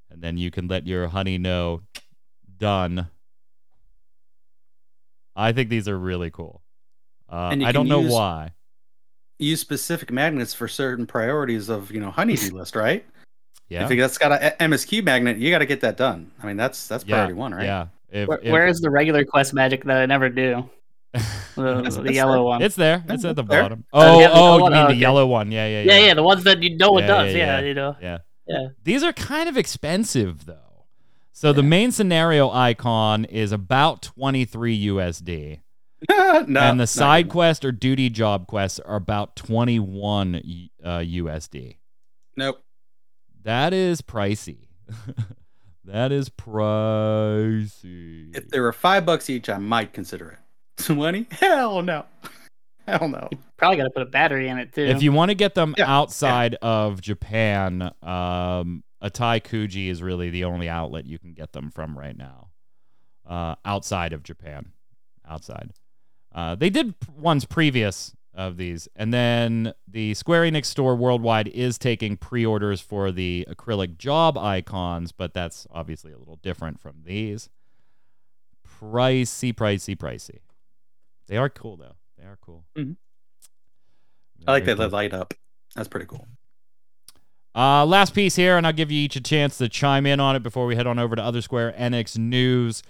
[0.08, 1.80] and then you can let your honey know
[2.58, 3.08] done.
[5.34, 6.62] I think these are really cool.
[7.28, 8.52] Uh, I don't can know use- why.
[9.40, 13.04] Use specific magnets for certain priorities of you know honeydew list, right?
[13.68, 13.88] Yeah.
[13.88, 16.30] If that's got a MSQ magnet, you got to get that done.
[16.42, 17.14] I mean, that's that's yeah.
[17.16, 17.64] priority one, right?
[17.64, 17.86] Yeah.
[18.10, 20.68] If, Where, if- where is the regular quest magic that I never do?
[21.56, 22.42] The, It's- the yellow there.
[22.42, 22.62] one.
[22.62, 23.04] It's there.
[23.08, 23.62] It's at the there.
[23.62, 23.84] bottom.
[23.92, 24.94] Uh, oh, Oh, oh, you mean Oh, the okay.
[24.94, 25.50] yellow one?
[25.50, 26.06] Yeah, yeah, yeah, yeah.
[26.06, 27.32] yeah, the ones that you know it Yeah, does.
[27.32, 27.66] yeah, Yeah, yeah.
[27.66, 27.96] you know.
[28.00, 28.18] Yeah.
[28.46, 28.68] Yeah.
[28.84, 30.86] These are kind of expensive though.
[31.32, 35.60] So the main scenario icon is about 23 USD.
[36.46, 37.32] no, and the side good.
[37.32, 40.40] quest or duty job quests are about 21 uh,
[40.98, 41.76] USD.
[42.36, 42.62] Nope.
[43.42, 44.68] That is pricey.
[45.84, 48.34] that is pricey.
[48.36, 50.38] If they were five bucks each, I might consider it.
[50.84, 51.26] Twenty?
[51.30, 52.06] Hell no.
[52.86, 53.28] Hell no.
[53.56, 54.82] Probably got to put a battery in it too.
[54.82, 55.96] If you want to get them Yeah, yeah.
[55.98, 61.70] outside of Japan, um, Taito Kuji is really the only outlet you can get them
[61.70, 62.48] from right now.
[63.26, 64.72] Uh, outside of Japan,
[65.28, 65.70] outside.
[66.32, 71.48] Uh, they did p- ones previous of these, and then the Square Enix store worldwide
[71.48, 77.02] is taking pre-orders for the acrylic job icons, but that's obviously a little different from
[77.04, 77.48] these.
[78.80, 80.38] Pricey, pricey, pricey.
[81.26, 81.96] They are cool though.
[82.16, 82.64] They are cool.
[82.76, 82.96] Mhm.
[84.46, 85.34] I like Very that they light up.
[85.74, 86.26] That's pretty cool.
[87.54, 90.36] Uh, last piece here, and I'll give you each a chance to chime in on
[90.36, 92.82] it before we head on over to other Square Enix news.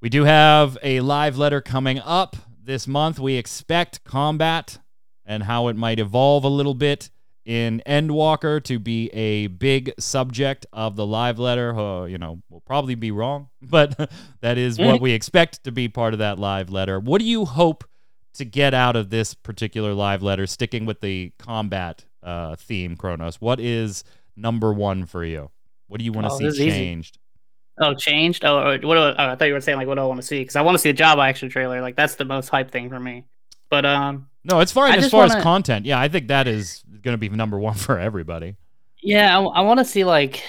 [0.00, 2.36] We do have a live letter coming up
[2.68, 3.18] this month.
[3.18, 4.78] We expect combat
[5.24, 7.10] and how it might evolve a little bit
[7.44, 11.76] in Endwalker to be a big subject of the live letter.
[11.76, 14.10] Uh, you know, we'll probably be wrong, but
[14.42, 17.00] that is what we expect to be part of that live letter.
[17.00, 17.84] What do you hope
[18.34, 23.40] to get out of this particular live letter, sticking with the combat uh, theme, Kronos?
[23.40, 24.04] What is
[24.36, 25.50] number one for you?
[25.86, 27.18] What do you want to Oh, see changed?
[27.80, 28.44] Oh, changed.
[28.44, 28.80] Oh, what?
[28.80, 30.56] Do, oh, I thought you were saying like what do I want to see because
[30.56, 31.80] I want to see a job action trailer.
[31.80, 33.24] Like that's the most hype thing for me.
[33.70, 35.86] But um, No, it's fine I as far as wanna- content.
[35.86, 38.56] Yeah, I think that is going to be number one for everybody.
[39.02, 40.42] Yeah, I, want to see like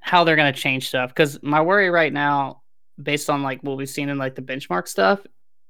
[0.00, 2.60] how they're gonna change stuff because my worry right now,
[3.02, 5.20] based on like what we've seen in like the benchmark stuff,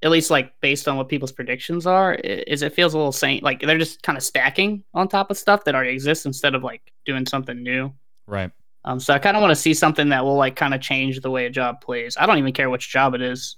[0.03, 3.41] at least like based on what people's predictions are, is it feels a little same.
[3.43, 6.65] Like they're just kind of stacking on top of stuff that already exists instead of
[6.65, 7.93] like doing something new.
[8.27, 8.51] Right.
[8.85, 11.21] Um, so I kind of want to see something that will like kind of change
[11.21, 12.17] the way a job plays.
[12.19, 13.57] I don't even care which job it is.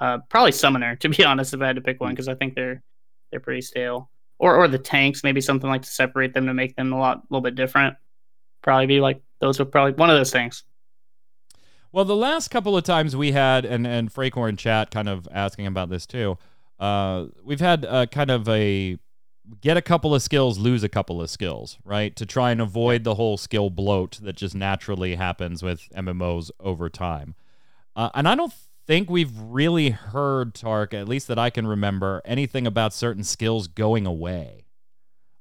[0.00, 2.54] Uh, probably summoner to be honest, if I had to pick one, because I think
[2.54, 2.82] they're
[3.30, 4.10] they're pretty stale.
[4.38, 7.18] Or or the tanks, maybe something like to separate them to make them a lot
[7.18, 7.96] a little bit different.
[8.62, 10.64] Probably be like those would probably one of those things.
[11.92, 15.66] Well, the last couple of times we had, and and Fraycorn chat kind of asking
[15.66, 16.38] about this too.
[16.80, 18.98] Uh, we've had uh, kind of a
[19.60, 22.14] get a couple of skills, lose a couple of skills, right?
[22.16, 26.88] To try and avoid the whole skill bloat that just naturally happens with MMOs over
[26.88, 27.34] time.
[27.94, 28.52] Uh, and I don't
[28.86, 33.68] think we've really heard Tark, at least that I can remember, anything about certain skills
[33.68, 34.66] going away.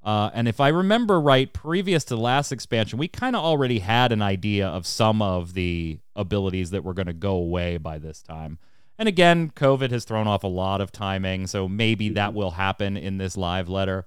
[0.04, 3.80] Uh, and if I remember right, previous to the last expansion, we kind of already
[3.80, 8.00] had an idea of some of the abilities that were going to go away by
[8.00, 8.58] this time.
[9.02, 12.96] And again, COVID has thrown off a lot of timing, so maybe that will happen
[12.96, 14.06] in this live letter.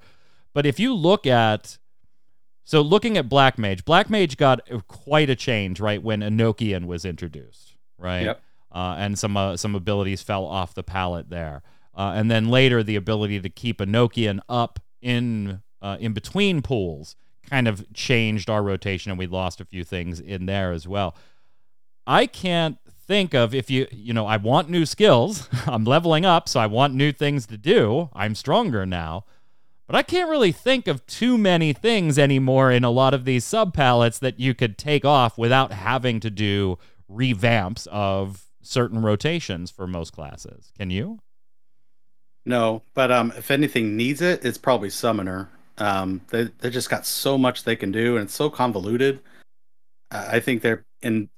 [0.53, 1.78] But if you look at,
[2.62, 7.05] so looking at Black Mage, Black Mage got quite a change, right, when Enochian was
[7.05, 8.26] introduced, right?
[8.26, 8.42] Yep.
[8.70, 11.64] uh, and some uh, some abilities fell off the palette there.
[11.92, 17.16] Uh, and then later, the ability to keep Enochian up in uh, in between pools
[17.51, 21.16] kind of changed our rotation, and we lost a few things in there as well.
[22.07, 25.48] I can't think of if you you know I want new skills.
[25.66, 28.11] I'm leveling up, so I want new things to do.
[28.12, 29.24] I'm stronger now.
[29.86, 33.44] But I can't really think of too many things anymore in a lot of these
[33.44, 36.78] sub palettes that you could take off without having to do
[37.11, 40.72] revamps of certain rotations for most classes.
[40.78, 41.18] Can you?
[42.46, 45.50] No, but um, if anything needs it, it's probably Summoner.
[45.78, 49.20] Um, they they just got so much they can do, and it's so convoluted.
[50.11, 51.28] I think they're in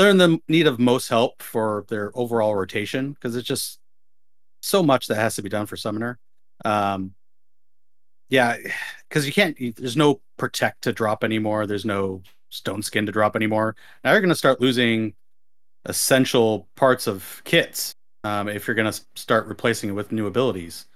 [0.00, 3.78] they're in the need of most help for their overall rotation because it's just
[4.62, 6.18] so much that has to be done for Summoner.
[6.64, 7.12] Um,
[8.30, 8.56] yeah,
[9.08, 9.56] because you can't.
[9.76, 11.66] There's no protect to drop anymore.
[11.66, 13.76] There's no stone skin to drop anymore.
[14.02, 15.12] Now you're going to start losing
[15.84, 17.94] essential parts of kits
[18.24, 20.86] um, if you're going to start replacing it with new abilities.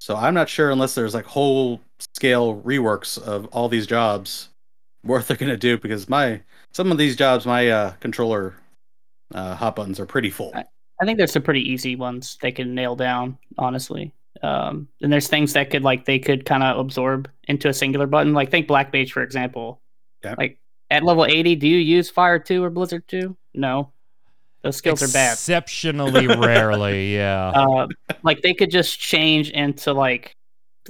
[0.00, 1.80] So I'm not sure unless there's like whole
[2.16, 4.48] scale reworks of all these jobs
[5.02, 6.42] what they're going to do because my
[6.72, 8.54] some of these jobs my uh, controller
[9.34, 10.52] uh, hot buttons are pretty full.
[10.54, 10.64] I,
[11.00, 14.12] I think there's some pretty easy ones they can nail down, honestly.
[14.42, 18.06] Um, and there's things that could like they could kind of absorb into a singular
[18.06, 18.32] button.
[18.32, 19.80] Like think Black Mage for example.
[20.24, 20.34] Yeah.
[20.38, 20.58] Like
[20.90, 23.36] at level 80, do you use Fire 2 or Blizzard 2?
[23.54, 23.92] No.
[24.62, 25.34] Those skills are bad.
[25.34, 27.50] Exceptionally rarely, yeah.
[27.50, 27.88] Uh,
[28.22, 30.36] like they could just change into like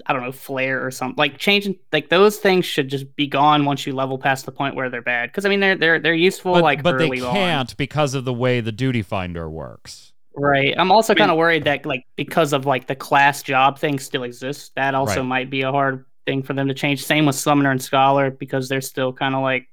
[0.07, 1.17] I don't know, flare or something.
[1.17, 4.75] Like changing like those things should just be gone once you level past the point
[4.75, 5.31] where they're bad.
[5.31, 7.75] Because I mean they're they're they're useful but, like but they can't on.
[7.77, 10.13] because of the way the duty finder works.
[10.37, 10.75] Right.
[10.79, 13.79] I'm also I mean- kind of worried that like because of like the class job
[13.79, 15.27] thing still exists, that also Right.
[15.27, 17.05] might be a hard thing for them to change.
[17.05, 19.69] Same with Summoner and Scholar because they're still kind of like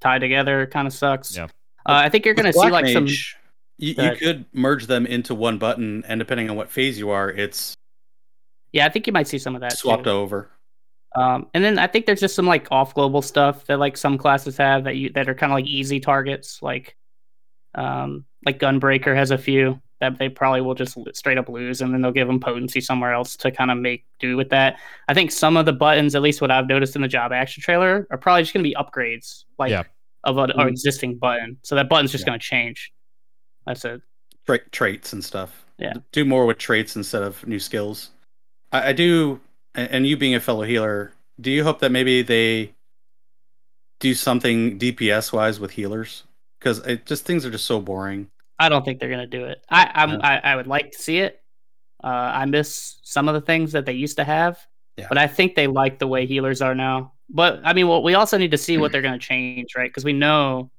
[0.00, 0.66] tied together.
[0.66, 1.36] Kind of sucks.
[1.36, 1.44] Yeah.
[1.86, 3.06] Uh, I think you're gonna see Black like some.
[3.80, 7.30] You, you could merge them into one button, and depending on what phase you are,
[7.30, 7.74] it's
[8.72, 10.10] Yeah, I think you might see some of that swapped too.
[10.10, 10.50] over.
[11.16, 14.18] Um, and then I think there's just some like off global stuff that like some
[14.18, 16.96] classes have that you that are kind of like easy targets, like
[17.74, 21.92] um, like Gunbreaker has a few that they probably will just straight up lose, and
[21.92, 24.78] then they'll give them potency somewhere else to kind of make do with that.
[25.08, 27.62] I think some of the buttons, at least what I've noticed in the job action
[27.62, 29.82] trailer, are probably just going to be upgrades, like Yeah.
[30.24, 30.68] of an Mhm.
[30.68, 31.58] existing button.
[31.62, 32.26] So that button's just Yeah.
[32.30, 32.92] going to change.
[33.66, 34.00] That's it.
[34.46, 35.64] Tra- traits and stuff.
[35.78, 35.94] Yeah.
[36.12, 38.10] Do more with traits instead of new skills.
[38.72, 39.40] I, I do,
[39.74, 42.74] and you being a fellow healer, do you hope that maybe they
[44.00, 46.24] do something DPS wise with healers?
[46.58, 48.28] Because it just things are just so boring.
[48.58, 49.64] I don't think they're gonna do it.
[49.70, 50.18] I I'm, Yeah.
[50.22, 51.40] I I would like to see it.
[52.02, 54.58] Uh, I miss some of the things that they used to have,
[54.96, 55.06] Yeah.
[55.08, 57.12] but I think they like the way healers are now.
[57.28, 59.88] But I mean, well, we also need to see what they're gonna change, right?
[59.90, 60.70] Because we know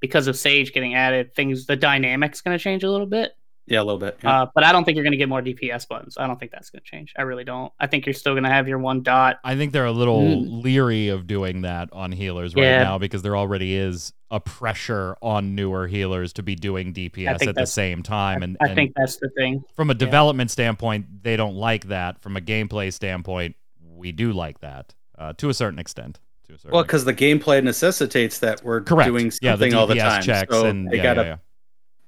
[0.00, 3.32] because of Sage getting added, things the dynamics gonna change a little bit.
[3.68, 4.18] Yeah, a little bit.
[4.22, 4.42] yeah.
[4.42, 6.16] Uh, but I don't think you're gonna get more DPS buttons.
[6.18, 7.12] I don't think that's gonna change.
[7.18, 7.72] I really don't.
[7.80, 9.38] I think you're still gonna have your one dot.
[9.42, 10.62] I think they're a little Mm.
[10.62, 12.82] leery of doing that on healers right Yeah.
[12.84, 17.54] now because there already is a pressure on newer healers to be doing DPS at
[17.54, 18.42] the same time.
[18.42, 19.62] And, I and think that's the thing.
[19.74, 22.20] from a development standpoint, they don't like that.
[22.20, 26.18] From a gameplay standpoint, we do like that uh, to a certain extent.
[26.48, 29.08] To a certain well, because the gameplay necessitates that we're Correct.
[29.08, 30.22] doing yeah, the something DPS all the time.
[30.22, 31.36] checks so and they yeah, gotta yeah, yeah.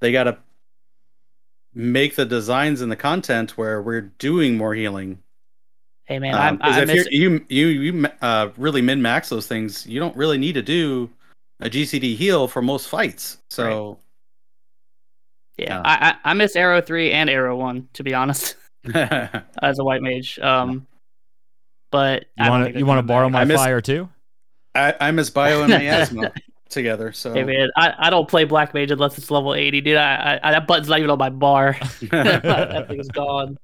[0.00, 0.38] they gotta
[1.78, 5.18] make the designs and the content where we're doing more healing.
[6.06, 7.08] Hey man, Um, I'm, 'cause I if miss.
[7.10, 10.62] you're, you you you uh, really min max those things, you don't really need to
[10.62, 11.08] do
[11.60, 13.38] a GCD heal for most fights.
[13.50, 13.98] So
[15.56, 15.82] Yeah, Yeah.
[15.84, 18.56] I, I I miss Aero three and Aero one to be honest.
[18.94, 20.38] as a white mage.
[20.40, 20.86] Um,
[21.92, 24.08] but You want to you want to borrow my I miss- fire too?
[24.74, 26.32] I, I miss Bio and Miasma
[26.68, 27.12] together.
[27.12, 29.96] So Hey man, I, I don't play black mage unless it's level eighty, dude.
[29.96, 31.76] I, I that button's not even on my bar.
[32.10, 33.58] that thing is gone.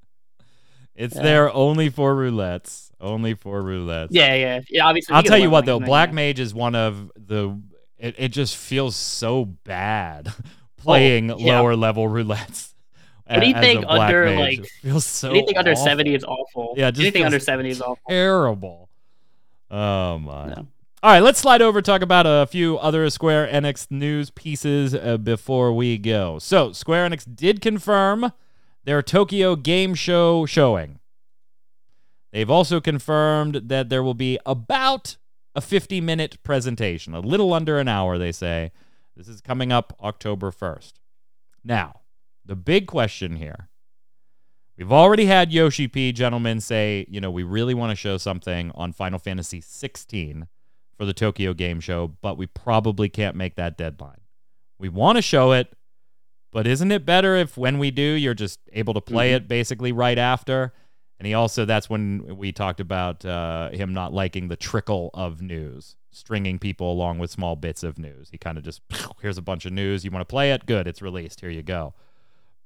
[0.96, 1.22] It's Yeah.
[1.22, 2.90] there only for roulettes.
[3.00, 4.08] Only for roulettes.
[4.10, 4.86] Yeah, yeah, yeah.
[4.86, 6.14] Obviously, I'll get tell you what though, Black yeah.
[6.14, 7.60] Mage is one of the.
[7.98, 10.34] It, it just feels so bad oh,
[10.76, 11.60] playing Oh, yeah.
[11.60, 12.72] lower level roulettes.
[13.26, 14.58] a- Anything as a Black under, Mage.
[14.60, 15.84] like, feels so Anything under awful.
[15.84, 16.74] seventy is awful.
[16.76, 17.98] Yeah, just anything under seventy is awful.
[18.08, 18.88] terrible.
[19.70, 20.48] Oh my.
[20.48, 20.66] No.
[21.04, 25.18] All right, let's slide over talk about a few other Square Enix news pieces uh,
[25.18, 26.38] before we go.
[26.38, 28.32] So, Square Enix did confirm
[28.84, 31.00] their Tokyo Game Show showing.
[32.32, 35.18] They've also confirmed that there will be about
[35.54, 38.72] a 50 minute presentation, a little under an hour, they say.
[39.14, 40.94] This is coming up October 1st.
[41.62, 42.00] Now,
[42.46, 43.68] the big question here
[44.78, 48.72] we've already had Yoshi P, gentlemen, say, you know, we really want to show something
[48.74, 50.46] on Final Fantasy 16
[50.96, 54.20] for the Tokyo Game Show, but we probably can't make that deadline.
[54.78, 55.72] We want to show it,
[56.52, 59.36] But isn't it better if when we do, you're just able to play Mhm.
[59.36, 60.72] it basically right after?
[61.18, 65.42] And he also, that's when we talked about uh, him not liking the trickle of
[65.42, 68.28] news, stringing people along with small bits of news.
[68.30, 68.82] He kind of just,
[69.20, 70.04] here's a bunch of news.
[70.04, 70.64] You want to play it?
[70.64, 70.86] Good.
[70.86, 71.40] It's released.
[71.40, 71.92] Here you go.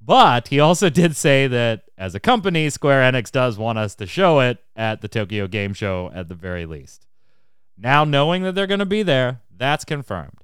[0.00, 4.06] But he also did say that as a company, Square Enix does want us to
[4.06, 7.06] show it at the Tokyo Game Show at the very least.
[7.80, 10.38] Now, knowing that they're going to be there, that's confirmed.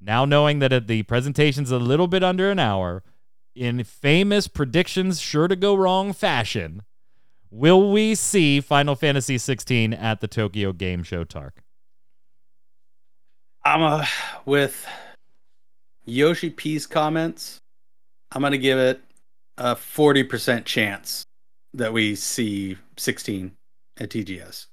[0.00, 3.04] Now, knowing that the presentation's a little bit under an hour,
[3.54, 6.82] in famous predictions sure to go wrong fashion,
[7.50, 11.62] will we see Final Fantasy 16 at the Tokyo Game Show, Tark?
[13.64, 14.06] I'm uh,
[14.46, 14.86] with
[16.06, 17.58] Yoshi P's comments.
[18.32, 19.02] I'm gonna give it
[19.58, 21.24] a 40% chance
[21.74, 23.52] that we see 16
[23.98, 24.66] at TGS.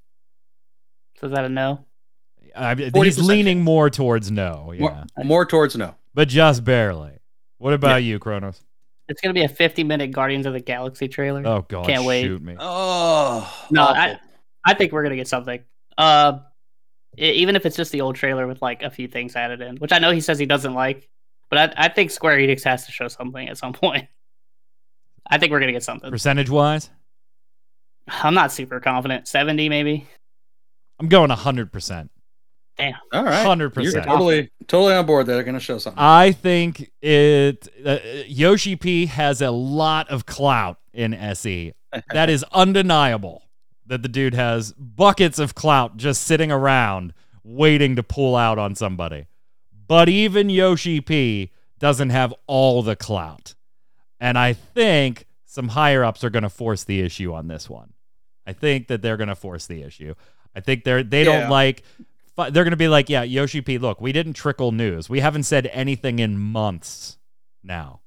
[1.20, 1.86] So is that a no?
[2.58, 4.80] I, he's leaning more towards no, yeah,
[5.18, 5.95] More, more towards no.
[6.14, 7.14] but just barely.
[7.60, 8.62] What about you, Kronos?
[9.10, 11.43] It's gonna be a 50 minute Guardians of the Galaxy trailer.
[11.45, 12.24] Oh God, Can't wait.
[12.24, 12.55] shoot me.
[12.60, 13.95] Oh No, awful.
[13.95, 14.20] I,
[14.66, 15.62] I think we're gonna get something.
[15.97, 16.39] Uh,
[17.18, 19.91] even if it's just the old trailer with like a few things added in, which
[19.91, 21.10] I know he says he doesn't like,
[21.49, 24.08] but I, I think Square Enix has to show something at some point.
[25.30, 26.12] I think we're gonna get something.
[26.12, 26.89] Percentage wise,
[28.08, 29.28] I'm not super confident.
[29.28, 30.08] 70 maybe.
[30.99, 32.12] I'm going hundred percent.
[32.80, 33.45] All right.
[33.45, 33.84] 100%.
[33.84, 35.25] You're totally totally on board.
[35.25, 35.99] They're gonna show something.
[36.01, 37.97] I think it uh,
[38.28, 41.73] Yoshi P has a lot of clout in SE.
[42.13, 43.43] That is undeniable.
[43.86, 47.13] That the dude has buckets of clout just sitting around
[47.43, 49.25] waiting to pull out on somebody.
[49.88, 53.55] But even Yoshi P doesn't have all the clout.
[54.19, 57.93] And I think some higher ups are going to force the issue on this one.
[58.45, 60.13] I think that they're going to force the issue.
[60.53, 61.39] I think they're they Yeah.
[61.41, 61.84] don't like
[62.38, 65.09] fi- they're going to be like, yeah, Yoshi P, look, we didn't trickle news.
[65.09, 67.17] We haven't said anything in months
[67.61, 67.99] now.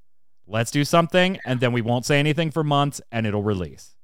[0.46, 3.94] Let's do something and then we won't say anything for months and it'll release.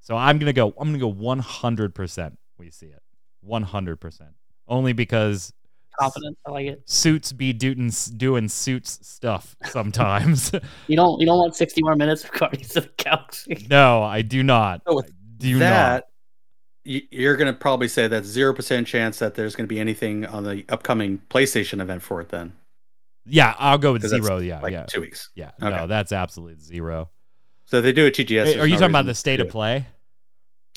[0.00, 3.02] So I'm going to go I'm going to go 100% we see it.
[3.46, 4.20] 100%.
[4.68, 5.52] Only because
[5.98, 6.36] Confident.
[6.46, 6.82] I like it.
[6.84, 10.52] suits be doing doing suits stuff sometimes.
[10.88, 13.66] You don't you don't want 60 more minutes of Guardians of the Galaxy.
[13.68, 14.82] no, I do not.
[14.86, 16.04] So with I do that, not.
[16.86, 20.44] Y- you're gonna probably say that's zero percent chance that there's gonna be anything on
[20.44, 22.28] the upcoming PlayStation event for it.
[22.30, 22.52] Then,
[23.26, 24.38] Yeah, I'll go with 'Cause that's zero.
[24.38, 25.30] Yeah, like yeah, two weeks.
[25.34, 25.50] yeah.
[25.62, 25.74] Okay.
[25.74, 27.10] No, that's absolutely zero.
[27.64, 28.44] So they do a TGS.
[28.54, 29.86] Hey, are you no talking about the state of play?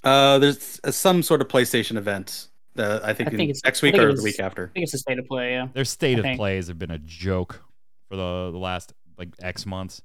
[0.04, 2.48] Uh, there's uh, some sort of PlayStation event.
[2.78, 4.70] Uh, I think, I think it's- next week think it or was- the week after.
[4.70, 5.68] I think it's the state of play, yeah.
[5.74, 6.38] Their state I of think.
[6.40, 7.62] plays have been a joke
[8.10, 10.02] for the, the last like X months.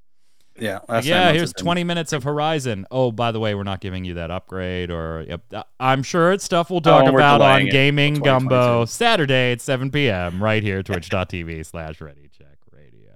[0.57, 0.81] Yeah.
[0.89, 2.87] Last yeah, here's has been- 20 minutes of Horizon.
[2.91, 5.67] Oh, by the way, we're not giving you that upgrade or yep.
[5.81, 10.43] I'm sure it's stuff we'll talk Oh, about on Gaming Gumbo Saturday at 7 p.m.
[10.43, 13.11] right here twitch.tv slash ready check radio.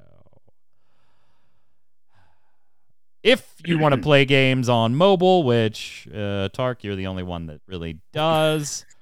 [3.23, 7.47] If you want to play games on mobile, which uh, Tark, you're the only one
[7.47, 8.85] that really does.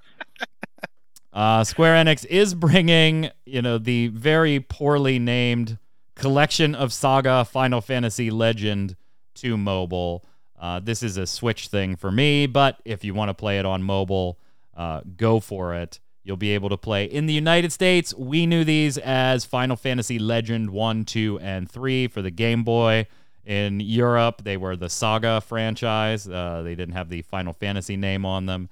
[1.33, 5.77] Uh, Square Enix is bringing, you know, the very poorly named
[6.17, 8.97] collection of Saga Final Fantasy Legend
[9.37, 10.25] to mobile.
[10.59, 13.67] Uh, this is a Switch thing for me, but if you want to play it
[13.67, 14.39] on mobile,
[14.77, 16.01] uh, go for it.
[16.25, 18.13] You'll be able to play in the United States.
[18.15, 23.07] We knew these as Final Fantasy Legend 1, 2, and 3 for the Game Boy.
[23.45, 26.27] In Europe, they were the Saga franchise.
[26.29, 28.69] Uh, they didn't have the Final Fantasy name on them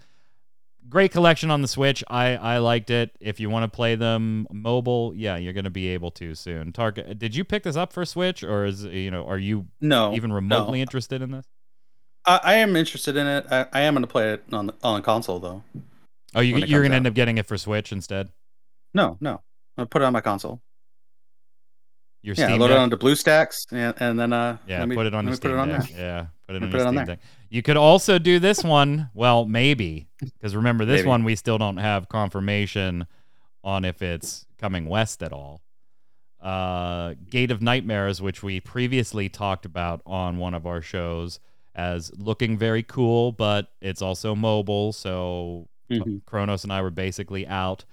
[0.88, 2.02] great collection on the Switch.
[2.08, 3.10] I I liked it.
[3.20, 6.72] If you want to play them mobile, yeah, you're going to be able to soon.
[6.72, 10.14] Target, did you pick this up for Switch, or is you know, are you No.
[10.14, 10.36] even no.
[10.36, 11.46] remotely interested in this?
[12.26, 13.46] I, I am interested in it.
[13.50, 15.62] I, I am gonna play it on the, on console though.
[16.34, 18.30] Oh, you, you're going to end up getting it for Switch instead.
[18.92, 19.40] No, no.
[19.78, 20.60] I'll put it on my console.
[22.24, 25.14] Your Yeah, Steam load it onto BlueStacks and, and then uh Yeah, me- put it
[25.14, 25.88] on your Steam put it on Deck.
[25.90, 25.98] there.
[25.98, 27.16] Yeah, put it on put it on Steam there.
[27.16, 27.18] Deck.
[27.50, 29.10] You could also do this one.
[29.14, 31.08] Well, maybe because remember this Maybe.
[31.08, 33.06] one we still don't have confirmation
[33.62, 35.60] on if it's coming west at all.
[36.40, 41.40] Uh, Gate of Nightmares, which we previously talked about on one of our shows,
[41.74, 46.22] as looking very cool, but it's also mobile, so Mhm.
[46.26, 47.84] Kronos and I were basically out.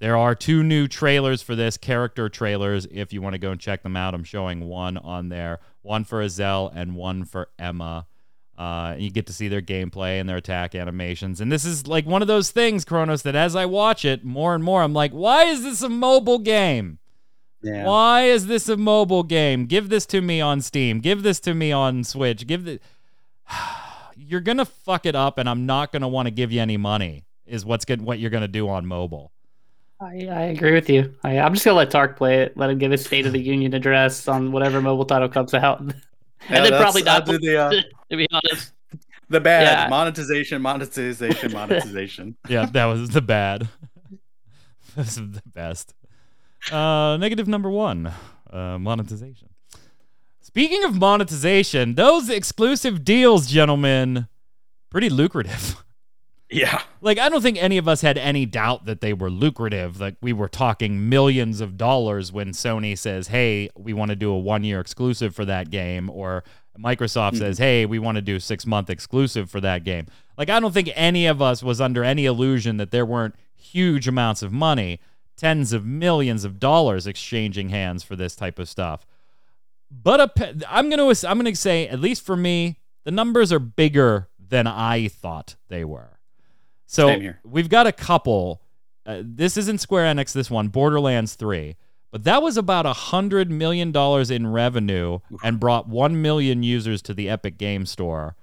[0.00, 2.86] There are two new trailers for this, character trailers.
[2.90, 6.04] If you want to go and check them out, I'm showing one on there, one
[6.04, 8.06] for Azelle and one for Emma.
[8.56, 11.40] Uh, you get to see their gameplay and their attack animations.
[11.40, 14.54] And this is like one of those things, Kronos, that as I watch it more
[14.54, 16.98] and more, I'm like, why is this a mobile game?
[17.62, 17.84] Yeah.
[17.84, 19.66] Why is this a mobile game?
[19.66, 21.00] Give this to me on Steam.
[21.00, 22.46] Give this to me on Switch.
[22.46, 22.80] Give the.
[24.16, 27.24] You're gonna fuck it up, and I'm not gonna want to give you any money.
[27.46, 28.02] Is what's good.
[28.02, 29.32] What you're gonna do on mobile.
[30.00, 31.14] I, I agree with you.
[31.24, 32.56] I, I'm just gonna let Tark play it.
[32.56, 35.80] Let him give his State of the Union address on whatever mobile title comes out,
[35.80, 35.94] and
[36.48, 37.26] Yeah, then probably not.
[37.26, 37.70] do the, uh,
[38.10, 38.72] to be honest,
[39.28, 39.88] the bad Yeah.
[39.88, 42.36] monetization, monetization, monetization.
[42.48, 43.68] Yeah, that was the bad.
[44.96, 45.94] this is the best.
[46.70, 48.12] Uh, negative number one,
[48.52, 49.48] uh, monetization.
[50.40, 54.28] Speaking of monetization, those exclusive deals, gentlemen,
[54.90, 55.82] pretty lucrative.
[56.50, 56.82] Yeah.
[57.00, 60.00] like, I don't think any of us had any doubt that they were lucrative.
[60.00, 64.30] Like, we were talking millions of dollars when Sony says, hey, we want to do
[64.30, 66.44] a one year exclusive for that game, or
[66.78, 67.38] Microsoft Mhm.
[67.38, 70.06] says, hey, we want to do six month exclusive for that game.
[70.36, 74.06] Like, I don't think any of us was under any illusion that there weren't huge
[74.06, 75.00] amounts of money,
[75.36, 79.04] tens of millions of dollars exchanging hands for this type of stuff.
[79.90, 84.28] But a, I'm gonna I'm gonna say at least for me, the numbers are bigger
[84.38, 86.17] than I thought they were.
[86.90, 88.62] So we've got a couple.
[89.04, 90.32] Uh, this isn't Square Enix.
[90.32, 91.76] This one, Borderlands Three,
[92.10, 97.02] but that was about a hundred million dollars in revenue and brought one million users
[97.02, 98.36] to the Epic Game Store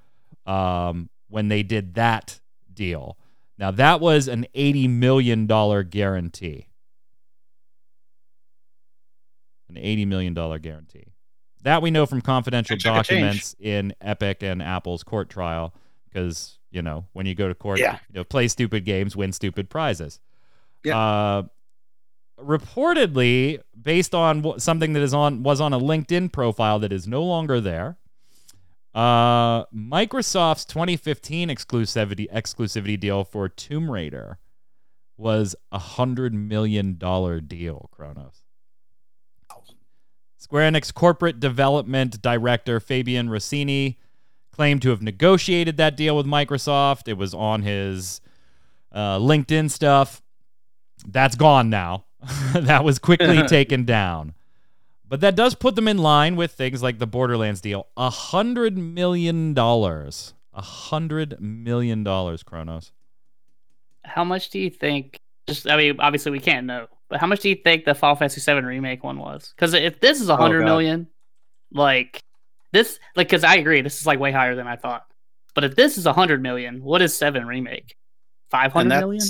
[0.46, 2.40] um, when they did that
[2.72, 3.18] deal.
[3.58, 6.68] Now that was an eighty million dollar guarantee.
[9.70, 11.14] An eighty million dollar guarantee.
[11.64, 13.22] That we know from confidential Good chunk of change.
[13.22, 15.74] documents in Epic and Apple's court trial,
[16.08, 18.00] because you know when you go to court, Yeah.
[18.10, 20.20] you know, play stupid games, win stupid prizes.
[20.84, 20.98] Yeah.
[21.00, 21.44] Uh,
[22.40, 27.24] reportedly, based on something that is on was on a LinkedIn profile that is no
[27.24, 27.98] longer there.
[28.94, 34.38] Uh, Microsoft's 2015 exclusivity exclusivity deal for Tomb Raider
[35.18, 37.90] was a hundred million dollar deal.
[37.92, 38.44] Kronos.
[40.38, 43.98] Square Enix corporate development director Fabien Rossini
[44.56, 47.10] claimed to have negotiated that deal with Microsoft.
[47.10, 48.22] It was on his
[48.94, 50.22] uh, LinkedIn stuff.
[51.06, 52.06] That's gone now.
[52.54, 54.34] that was quickly taken down.
[55.08, 57.88] But that does put them in line with things like the Borderlands deal.
[57.98, 60.34] A hundred million dollars.
[60.54, 62.94] A hundred million dollars, Kronos.
[64.06, 65.20] how much do you think?
[65.48, 68.16] Just, I mean, obviously we can't know, but how much do you think the Final
[68.16, 69.54] Fantasy VII remake one was?
[69.54, 70.66] Because if this is a hundred God.
[70.66, 71.08] million,
[71.72, 72.24] like
[72.76, 75.06] this, like, because I agree, this is like way higher than I thought.
[75.56, 77.96] But if this is a hundred million, what is seven remake?
[78.52, 79.22] Five And hundred that's million?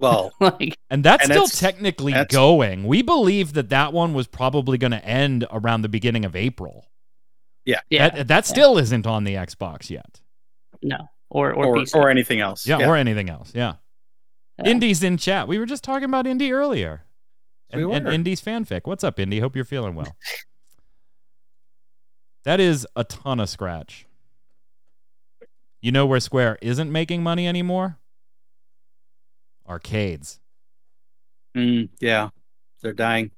[0.00, 2.84] well, like, And that's And still that's- technically that's- going.
[2.86, 6.86] We believe that that one was probably going to end around the beginning of April.
[7.64, 10.20] yeah, That, that still isn't on the Xbox yet.
[10.82, 12.66] no, or or, or or anything else.
[12.66, 13.52] Yeah, or anything else.
[13.54, 13.74] Yeah.
[14.58, 14.70] Yeah.
[14.70, 15.46] Indy's in chat.
[15.46, 17.04] We were just talking about Indy earlier.
[17.74, 18.10] We And, and were.
[18.12, 18.80] Indy's fanfic.
[18.84, 19.38] What's up, Indy?
[19.40, 20.16] Hope you're feeling well.
[22.44, 24.06] that is a ton of scratch.
[25.80, 27.98] You know where Square isn't making money anymore?
[29.68, 30.40] Arcades.
[31.56, 32.30] Mm, yeah,
[32.82, 33.30] they're dying.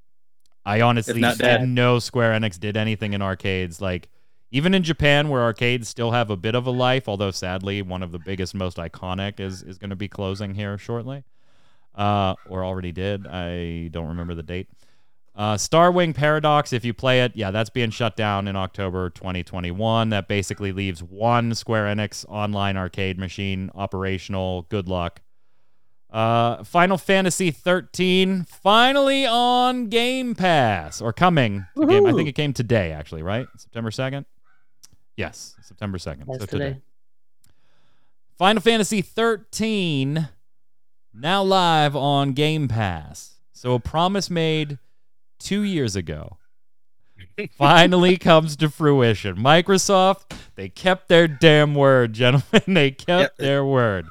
[0.65, 3.81] I honestly didn't know Square Enix did anything in arcades.
[3.81, 4.09] Like,
[4.51, 8.03] even in Japan, where arcades still have a bit of a life, although sadly, one
[8.03, 11.25] of the biggest, most iconic is is going to be closing here shortly,
[11.95, 13.27] uh, or already did.
[13.27, 14.69] I don't remember the date.
[15.35, 20.11] Uh, Starwing Paradox, if you play it, yeah, that's being shut down in October 2021.
[20.11, 24.63] That basically leaves one Square Enix online arcade machine operational.
[24.69, 25.23] Good luck.
[26.11, 31.67] Uh, Final Fantasy 13 finally on Game Pass or coming.
[31.89, 33.47] Game, I think it came today, actually, right?
[33.57, 34.25] September 2nd?
[35.17, 36.27] Yes, September 2nd.
[36.27, 36.69] That's so today.
[36.69, 36.81] today.
[38.37, 40.29] Final Fantasy 13
[41.15, 43.37] now live on Game Pass.
[43.53, 44.79] So a promise made
[45.41, 46.37] two years ago
[47.59, 49.37] finally comes to fruition.
[49.37, 52.63] Microsoft, they kept their damn word, gentlemen.
[52.67, 53.37] They kept Yep.
[53.39, 54.07] their word.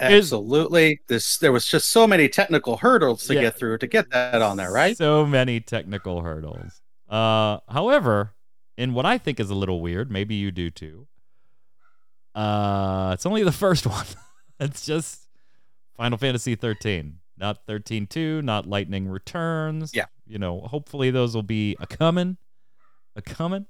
[0.00, 1.00] Is- Absolutely.
[1.08, 3.42] This there was just so many technical hurdles to Yeah.
[3.42, 4.96] get through to get that on there, right?
[4.96, 6.80] So many technical hurdles.
[7.08, 8.32] Uh, however,
[8.76, 11.06] in what I think is a little weird, maybe you do too.
[12.34, 14.06] Uh, it's only the first one.
[14.58, 15.28] it's just
[15.96, 19.92] Final Fantasy 13, not 13-2, not Lightning Returns.
[19.94, 20.06] Yeah.
[20.32, 22.38] You know, hopefully those will be a coming,
[23.14, 23.66] a coming.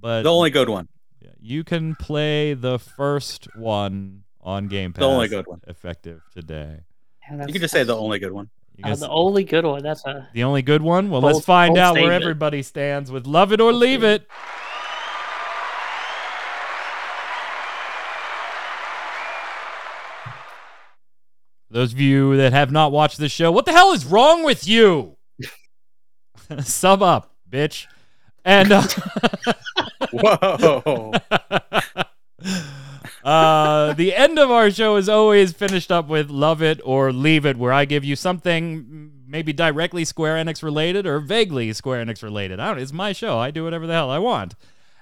[0.00, 0.88] But The only good one.
[1.20, 5.02] yeah, you can play the first one on Game Pass.
[5.02, 5.60] The only good one.
[5.68, 6.80] Effective today.
[7.30, 8.50] Yeah, You can just say the only good one.
[8.74, 9.84] You Oh, the only good one.
[9.84, 11.10] That's a the only good one?
[11.10, 14.26] Well, let's find bold out where everybody stands with Love It or Leave It.
[21.70, 24.66] Those of you that have not watched this show, what the hell is wrong with
[24.66, 25.16] you?
[26.62, 27.86] Sub up, bitch.
[28.44, 28.86] And uh,
[30.12, 31.12] Whoa.
[33.24, 37.44] uh, the end of our show is always finished up with Love It or Leave
[37.44, 42.22] It, where I give you something maybe directly Square Enix related or vaguely Square Enix
[42.22, 42.58] related.
[42.58, 42.82] I don't.
[42.82, 43.38] It's my show.
[43.38, 44.54] I do whatever the hell I want.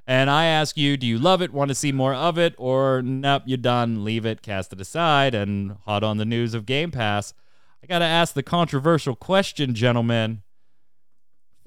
[0.07, 1.53] And I ask you, do you love it?
[1.53, 2.55] Want to see more of it?
[2.57, 4.05] Or nope, you're done.
[4.05, 7.35] Leave it, cast it aside, and hot on the news of Game Pass.
[7.83, 10.43] I got to ask the controversial question, gentlemen.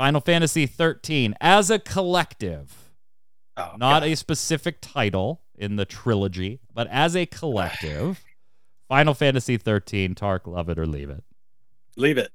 [0.02, 2.89] Final Fantasy 13 as a collective,
[3.56, 4.04] Oh, not God.
[4.06, 8.20] a specific title in the trilogy, but as a collective,
[8.89, 11.24] Final Fantasy 13, Tark, love it or leave it.
[11.97, 12.32] leave it.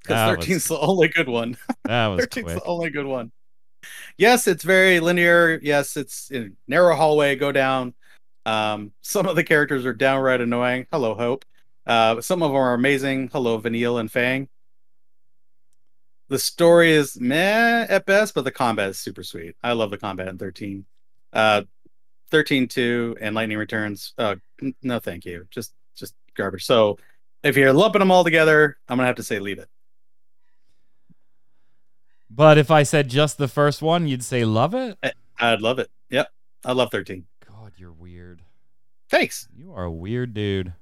[0.00, 1.58] Because was- 13's the only good one.
[1.84, 2.46] That was 13's quick.
[2.46, 3.30] the only good one.
[4.16, 5.60] Yes, it's very linear.
[5.62, 7.36] Yes, it's in a narrow hallway.
[7.36, 7.92] Go down.
[8.46, 10.86] Um, some of the characters are downright annoying.
[10.90, 11.44] Hello, Hope.
[11.86, 13.28] Uh, some of them are amazing.
[13.34, 14.48] Hello, Vanille and Fang.
[16.28, 19.56] The story is meh at best, but the combat is super sweet.
[19.62, 20.84] I love the combat in 13.
[21.32, 21.62] Uh,
[22.30, 24.12] 13 2 and Lightning Returns.
[24.18, 24.36] Uh,
[24.82, 25.46] no, thank you.
[25.50, 26.64] Just just garbage.
[26.64, 26.98] So
[27.42, 29.68] if you're lumping them all together, I'm gonna have to say leave it.
[32.28, 34.98] But if I said just the first one, you'd say love it?
[35.38, 35.90] I'd love it.
[36.10, 36.28] Yep,
[36.64, 37.24] I love 13.
[37.46, 38.42] God, you're weird.
[39.08, 39.46] Thanks.
[39.54, 40.72] You are a weird dude.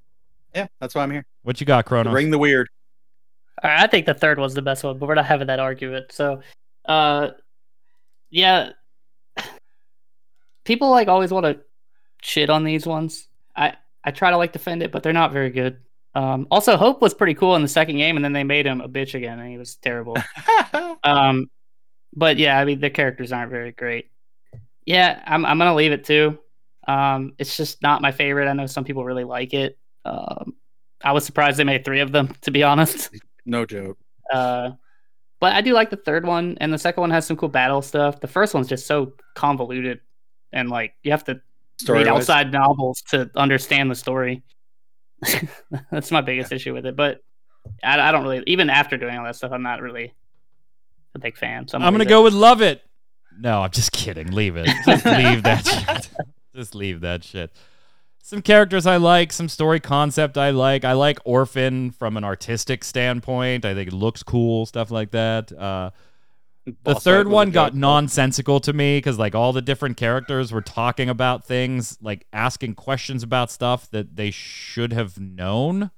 [0.54, 1.26] Yeah, that's why I'm here.
[1.42, 2.12] What you got, To Kronos?
[2.12, 2.68] Bring the weird.
[3.62, 6.12] Right, I think the third was the best one, but we're not having that argument.
[6.12, 6.40] So,
[6.86, 7.30] uh,
[8.30, 8.70] yeah,
[10.64, 11.60] people like always want to
[12.22, 13.28] shit on these ones.
[13.56, 15.78] I I try to like defend it, but they're not very good.
[16.14, 18.80] Um, also, Hope was pretty cool in the second game, and then they made him
[18.80, 20.16] a bitch again, and he was terrible.
[21.04, 21.50] um,
[22.14, 24.10] but yeah, I mean the characters aren't very great.
[24.86, 26.38] Yeah, I'm I'm gonna leave it too.
[26.86, 28.48] Um, it's just not my favorite.
[28.48, 29.78] I know some people really like it.
[30.04, 30.54] Um,
[31.02, 33.10] I was surprised they made three of them, to be honest.
[33.44, 33.98] no joke.
[34.32, 34.70] Uh,
[35.40, 37.82] but I do like the third one, and the second one has some cool battle
[37.82, 38.20] stuff.
[38.20, 40.00] The first one's just so convoluted,
[40.52, 41.40] and like you have to
[41.80, 44.42] Story read outside novels to understand the story.
[45.90, 46.96] That's my biggest issue with it.
[46.96, 47.20] But
[47.82, 50.14] I, I don't really, even after doing all that stuff, I'm not really
[51.14, 51.66] a big fan.
[51.68, 52.82] So I'm, I'm gonna leave go with love it.
[53.38, 54.30] No, I'm just kidding.
[54.30, 54.68] Leave it.
[54.86, 56.10] Just leave that shit.
[56.54, 57.50] Just leave that shit.
[58.26, 60.82] Some characters I like, some story concept I like.
[60.82, 63.66] I like Orphan from an artistic standpoint.
[63.66, 65.52] I think it looks cool, stuff like that.
[65.52, 65.90] Uh,
[66.84, 67.80] the third one got joke.
[67.80, 72.76] nonsensical to me because like all the different characters were talking about things, like asking
[72.76, 75.90] questions about stuff that they should have known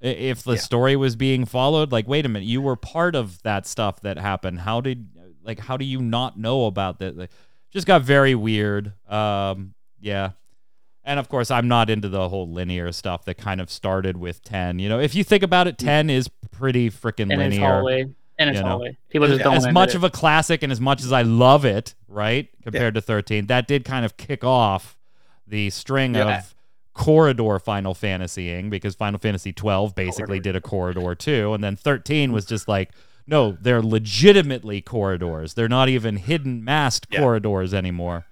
[0.00, 0.58] if the Yeah.
[0.60, 1.90] story was being followed.
[1.90, 4.60] Like, wait a minute, you were part of that stuff that happened.
[4.60, 5.08] How did
[5.42, 7.16] like how do you not know about that?
[7.16, 7.30] Like,
[7.72, 8.92] just got very weird.
[9.10, 10.30] Um, yeah.
[11.06, 14.42] And of course, I'm not into the whole linear stuff that kind of started with
[14.42, 14.80] 10.
[14.80, 18.00] You know, if you think about it, 10 is pretty freaking in its linear hallway.
[18.38, 18.68] In its you know.
[18.70, 18.96] hallway.
[19.08, 19.94] People just as, don't as much it.
[19.96, 22.48] of a classic and as much as I love it, right?
[22.62, 24.98] Compared to 13, that did kind of kick off
[25.46, 26.38] the string Yeah.
[26.40, 26.54] of
[26.92, 30.42] corridor Final Fantasying because Final Fantasy 12 basically Corridor.
[30.42, 32.90] did a corridor too, and then 13 was just like,
[33.28, 35.54] no, they're legitimately corridors.
[35.54, 37.20] They're not even hidden masked Yeah.
[37.20, 38.26] corridors anymore.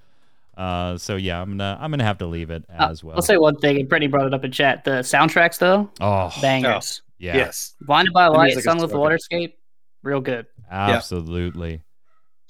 [0.57, 3.17] Uh, so yeah, I'm gonna I'm gonna have to leave it Uh, as well.
[3.17, 4.85] I'll say one thing, and Brittany brought it up in chat.
[4.85, 7.03] The soundtracks, though, oh, bangers.
[7.19, 7.75] yeah, Yes.
[7.81, 9.19] Blinded by The Light, music Sun with so good.
[9.21, 9.53] Waterscape,
[10.03, 10.47] real good.
[10.71, 11.83] Absolutely.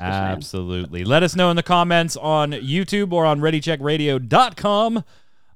[0.01, 0.37] Yes, ma'am.
[0.37, 1.05] Absolutely.
[1.05, 5.03] Let us know in the comments on YouTube or on ReadyCheckRadio.com uh,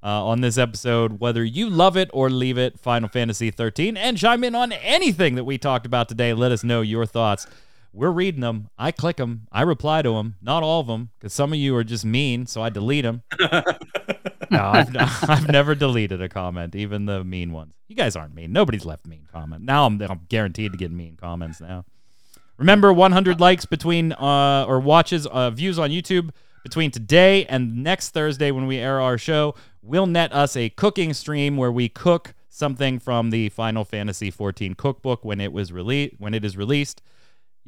[0.03, 4.45] on this episode whether you love it or leave it, Final Fantasy 13, and chime
[4.45, 6.33] in on anything that we talked about today.
[6.33, 7.47] Let us know your thoughts.
[7.93, 8.69] We're reading them.
[8.79, 9.49] I click them.
[9.51, 10.37] I reply to them.
[10.43, 13.23] Not all of them, because some of you are just mean, so I delete them.
[14.51, 14.97] No, I've,
[15.29, 17.75] I've never deleted a comment, even the mean ones.
[17.87, 18.53] You guys aren't mean.
[18.53, 19.65] Nobody's left mean comment.
[19.65, 21.85] Now I'm, I'm guaranteed to get mean comments now.
[22.57, 26.31] Remember, 100 likes between uh, or watches uh, views on YouTube
[26.65, 31.15] between today and next Thursday when we air our show will net us a cooking
[31.15, 36.15] stream where we cook something from the Final Fantasy 14 cookbook when it was released
[36.19, 37.01] when it is released.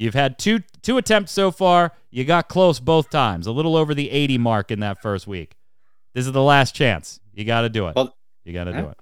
[0.00, 1.92] You've had two two attempts so far.
[2.10, 5.56] You got close both times, a little over the 80 mark in that first week.
[6.14, 7.20] This is the last chance.
[7.34, 7.94] You got to do it.
[7.94, 8.80] Well, you got to yeah.
[8.80, 8.96] do it.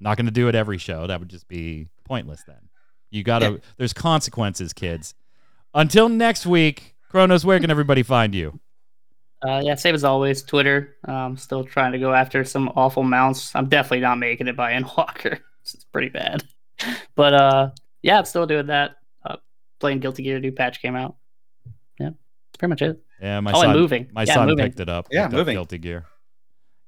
[0.00, 1.06] Not going to do it every show.
[1.06, 2.68] That would just be pointless then.
[3.10, 3.56] You got to Yeah.
[3.76, 5.14] there's consequences, kids.
[5.72, 8.58] Until next week, Kronos, where can everybody find you?
[9.46, 10.42] Uh, yeah, same as always.
[10.42, 10.96] Twitter.
[11.06, 13.54] Um, still trying to go after some awful mounts.
[13.54, 15.38] I'm definitely not making it by Endwalker.
[15.62, 16.42] it's pretty bad.
[17.14, 17.70] But uh,
[18.02, 18.96] yeah, I'm still doing that.
[19.80, 20.38] Uh, playing Guilty Gear.
[20.38, 21.16] New patch came out.
[21.98, 23.00] Yeah, that's pretty much it.
[23.20, 24.08] Yeah, my oh, son and moving.
[24.12, 24.66] my yeah, son moving.
[24.66, 25.08] picked it up.
[25.10, 25.54] Yeah, picked up moving.
[25.54, 26.06] Guilty Gear.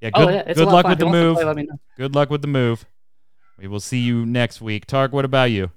[0.01, 1.15] Yeah, good, oh yeah, good luck with the fun.
[1.15, 1.37] If you want move.
[1.37, 1.81] play, let me know.
[1.97, 2.85] Good luck with the move.
[3.59, 4.87] We will see you next week.
[4.87, 5.71] Tark, what about you?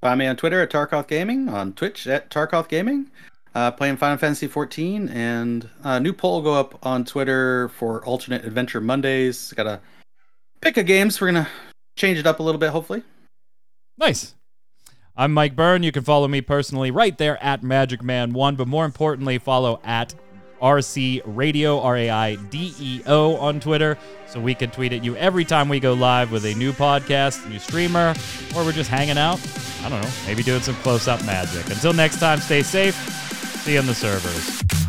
[0.00, 3.10] Find me on Twitter at Tarkoth Gaming, on Twitch at Tarkoth Gaming,
[3.54, 8.44] uh, playing Final Fantasy 14, and a new poll go up on Twitter for alternate
[8.44, 9.52] adventure Mondays.
[9.54, 9.80] Got to
[10.60, 11.48] pick a game, so we're gonna
[11.96, 13.02] change it up a little bit, hopefully.
[13.98, 14.34] Nice.
[15.18, 15.82] I'm Mike Byrne.
[15.82, 19.80] You can follow me personally right there at Magic Man One, but more importantly, follow
[19.82, 20.14] at
[20.62, 23.98] RC Radio, R A I D E O on Twitter,
[24.28, 27.48] so we can tweet at you every time we go live with a new podcast,
[27.50, 28.14] new streamer,
[28.54, 29.40] or we're just hanging out.
[29.82, 31.66] I don't know, maybe doing some close up magic.
[31.66, 32.94] Until next time, stay safe.
[33.64, 34.87] See you on the servers.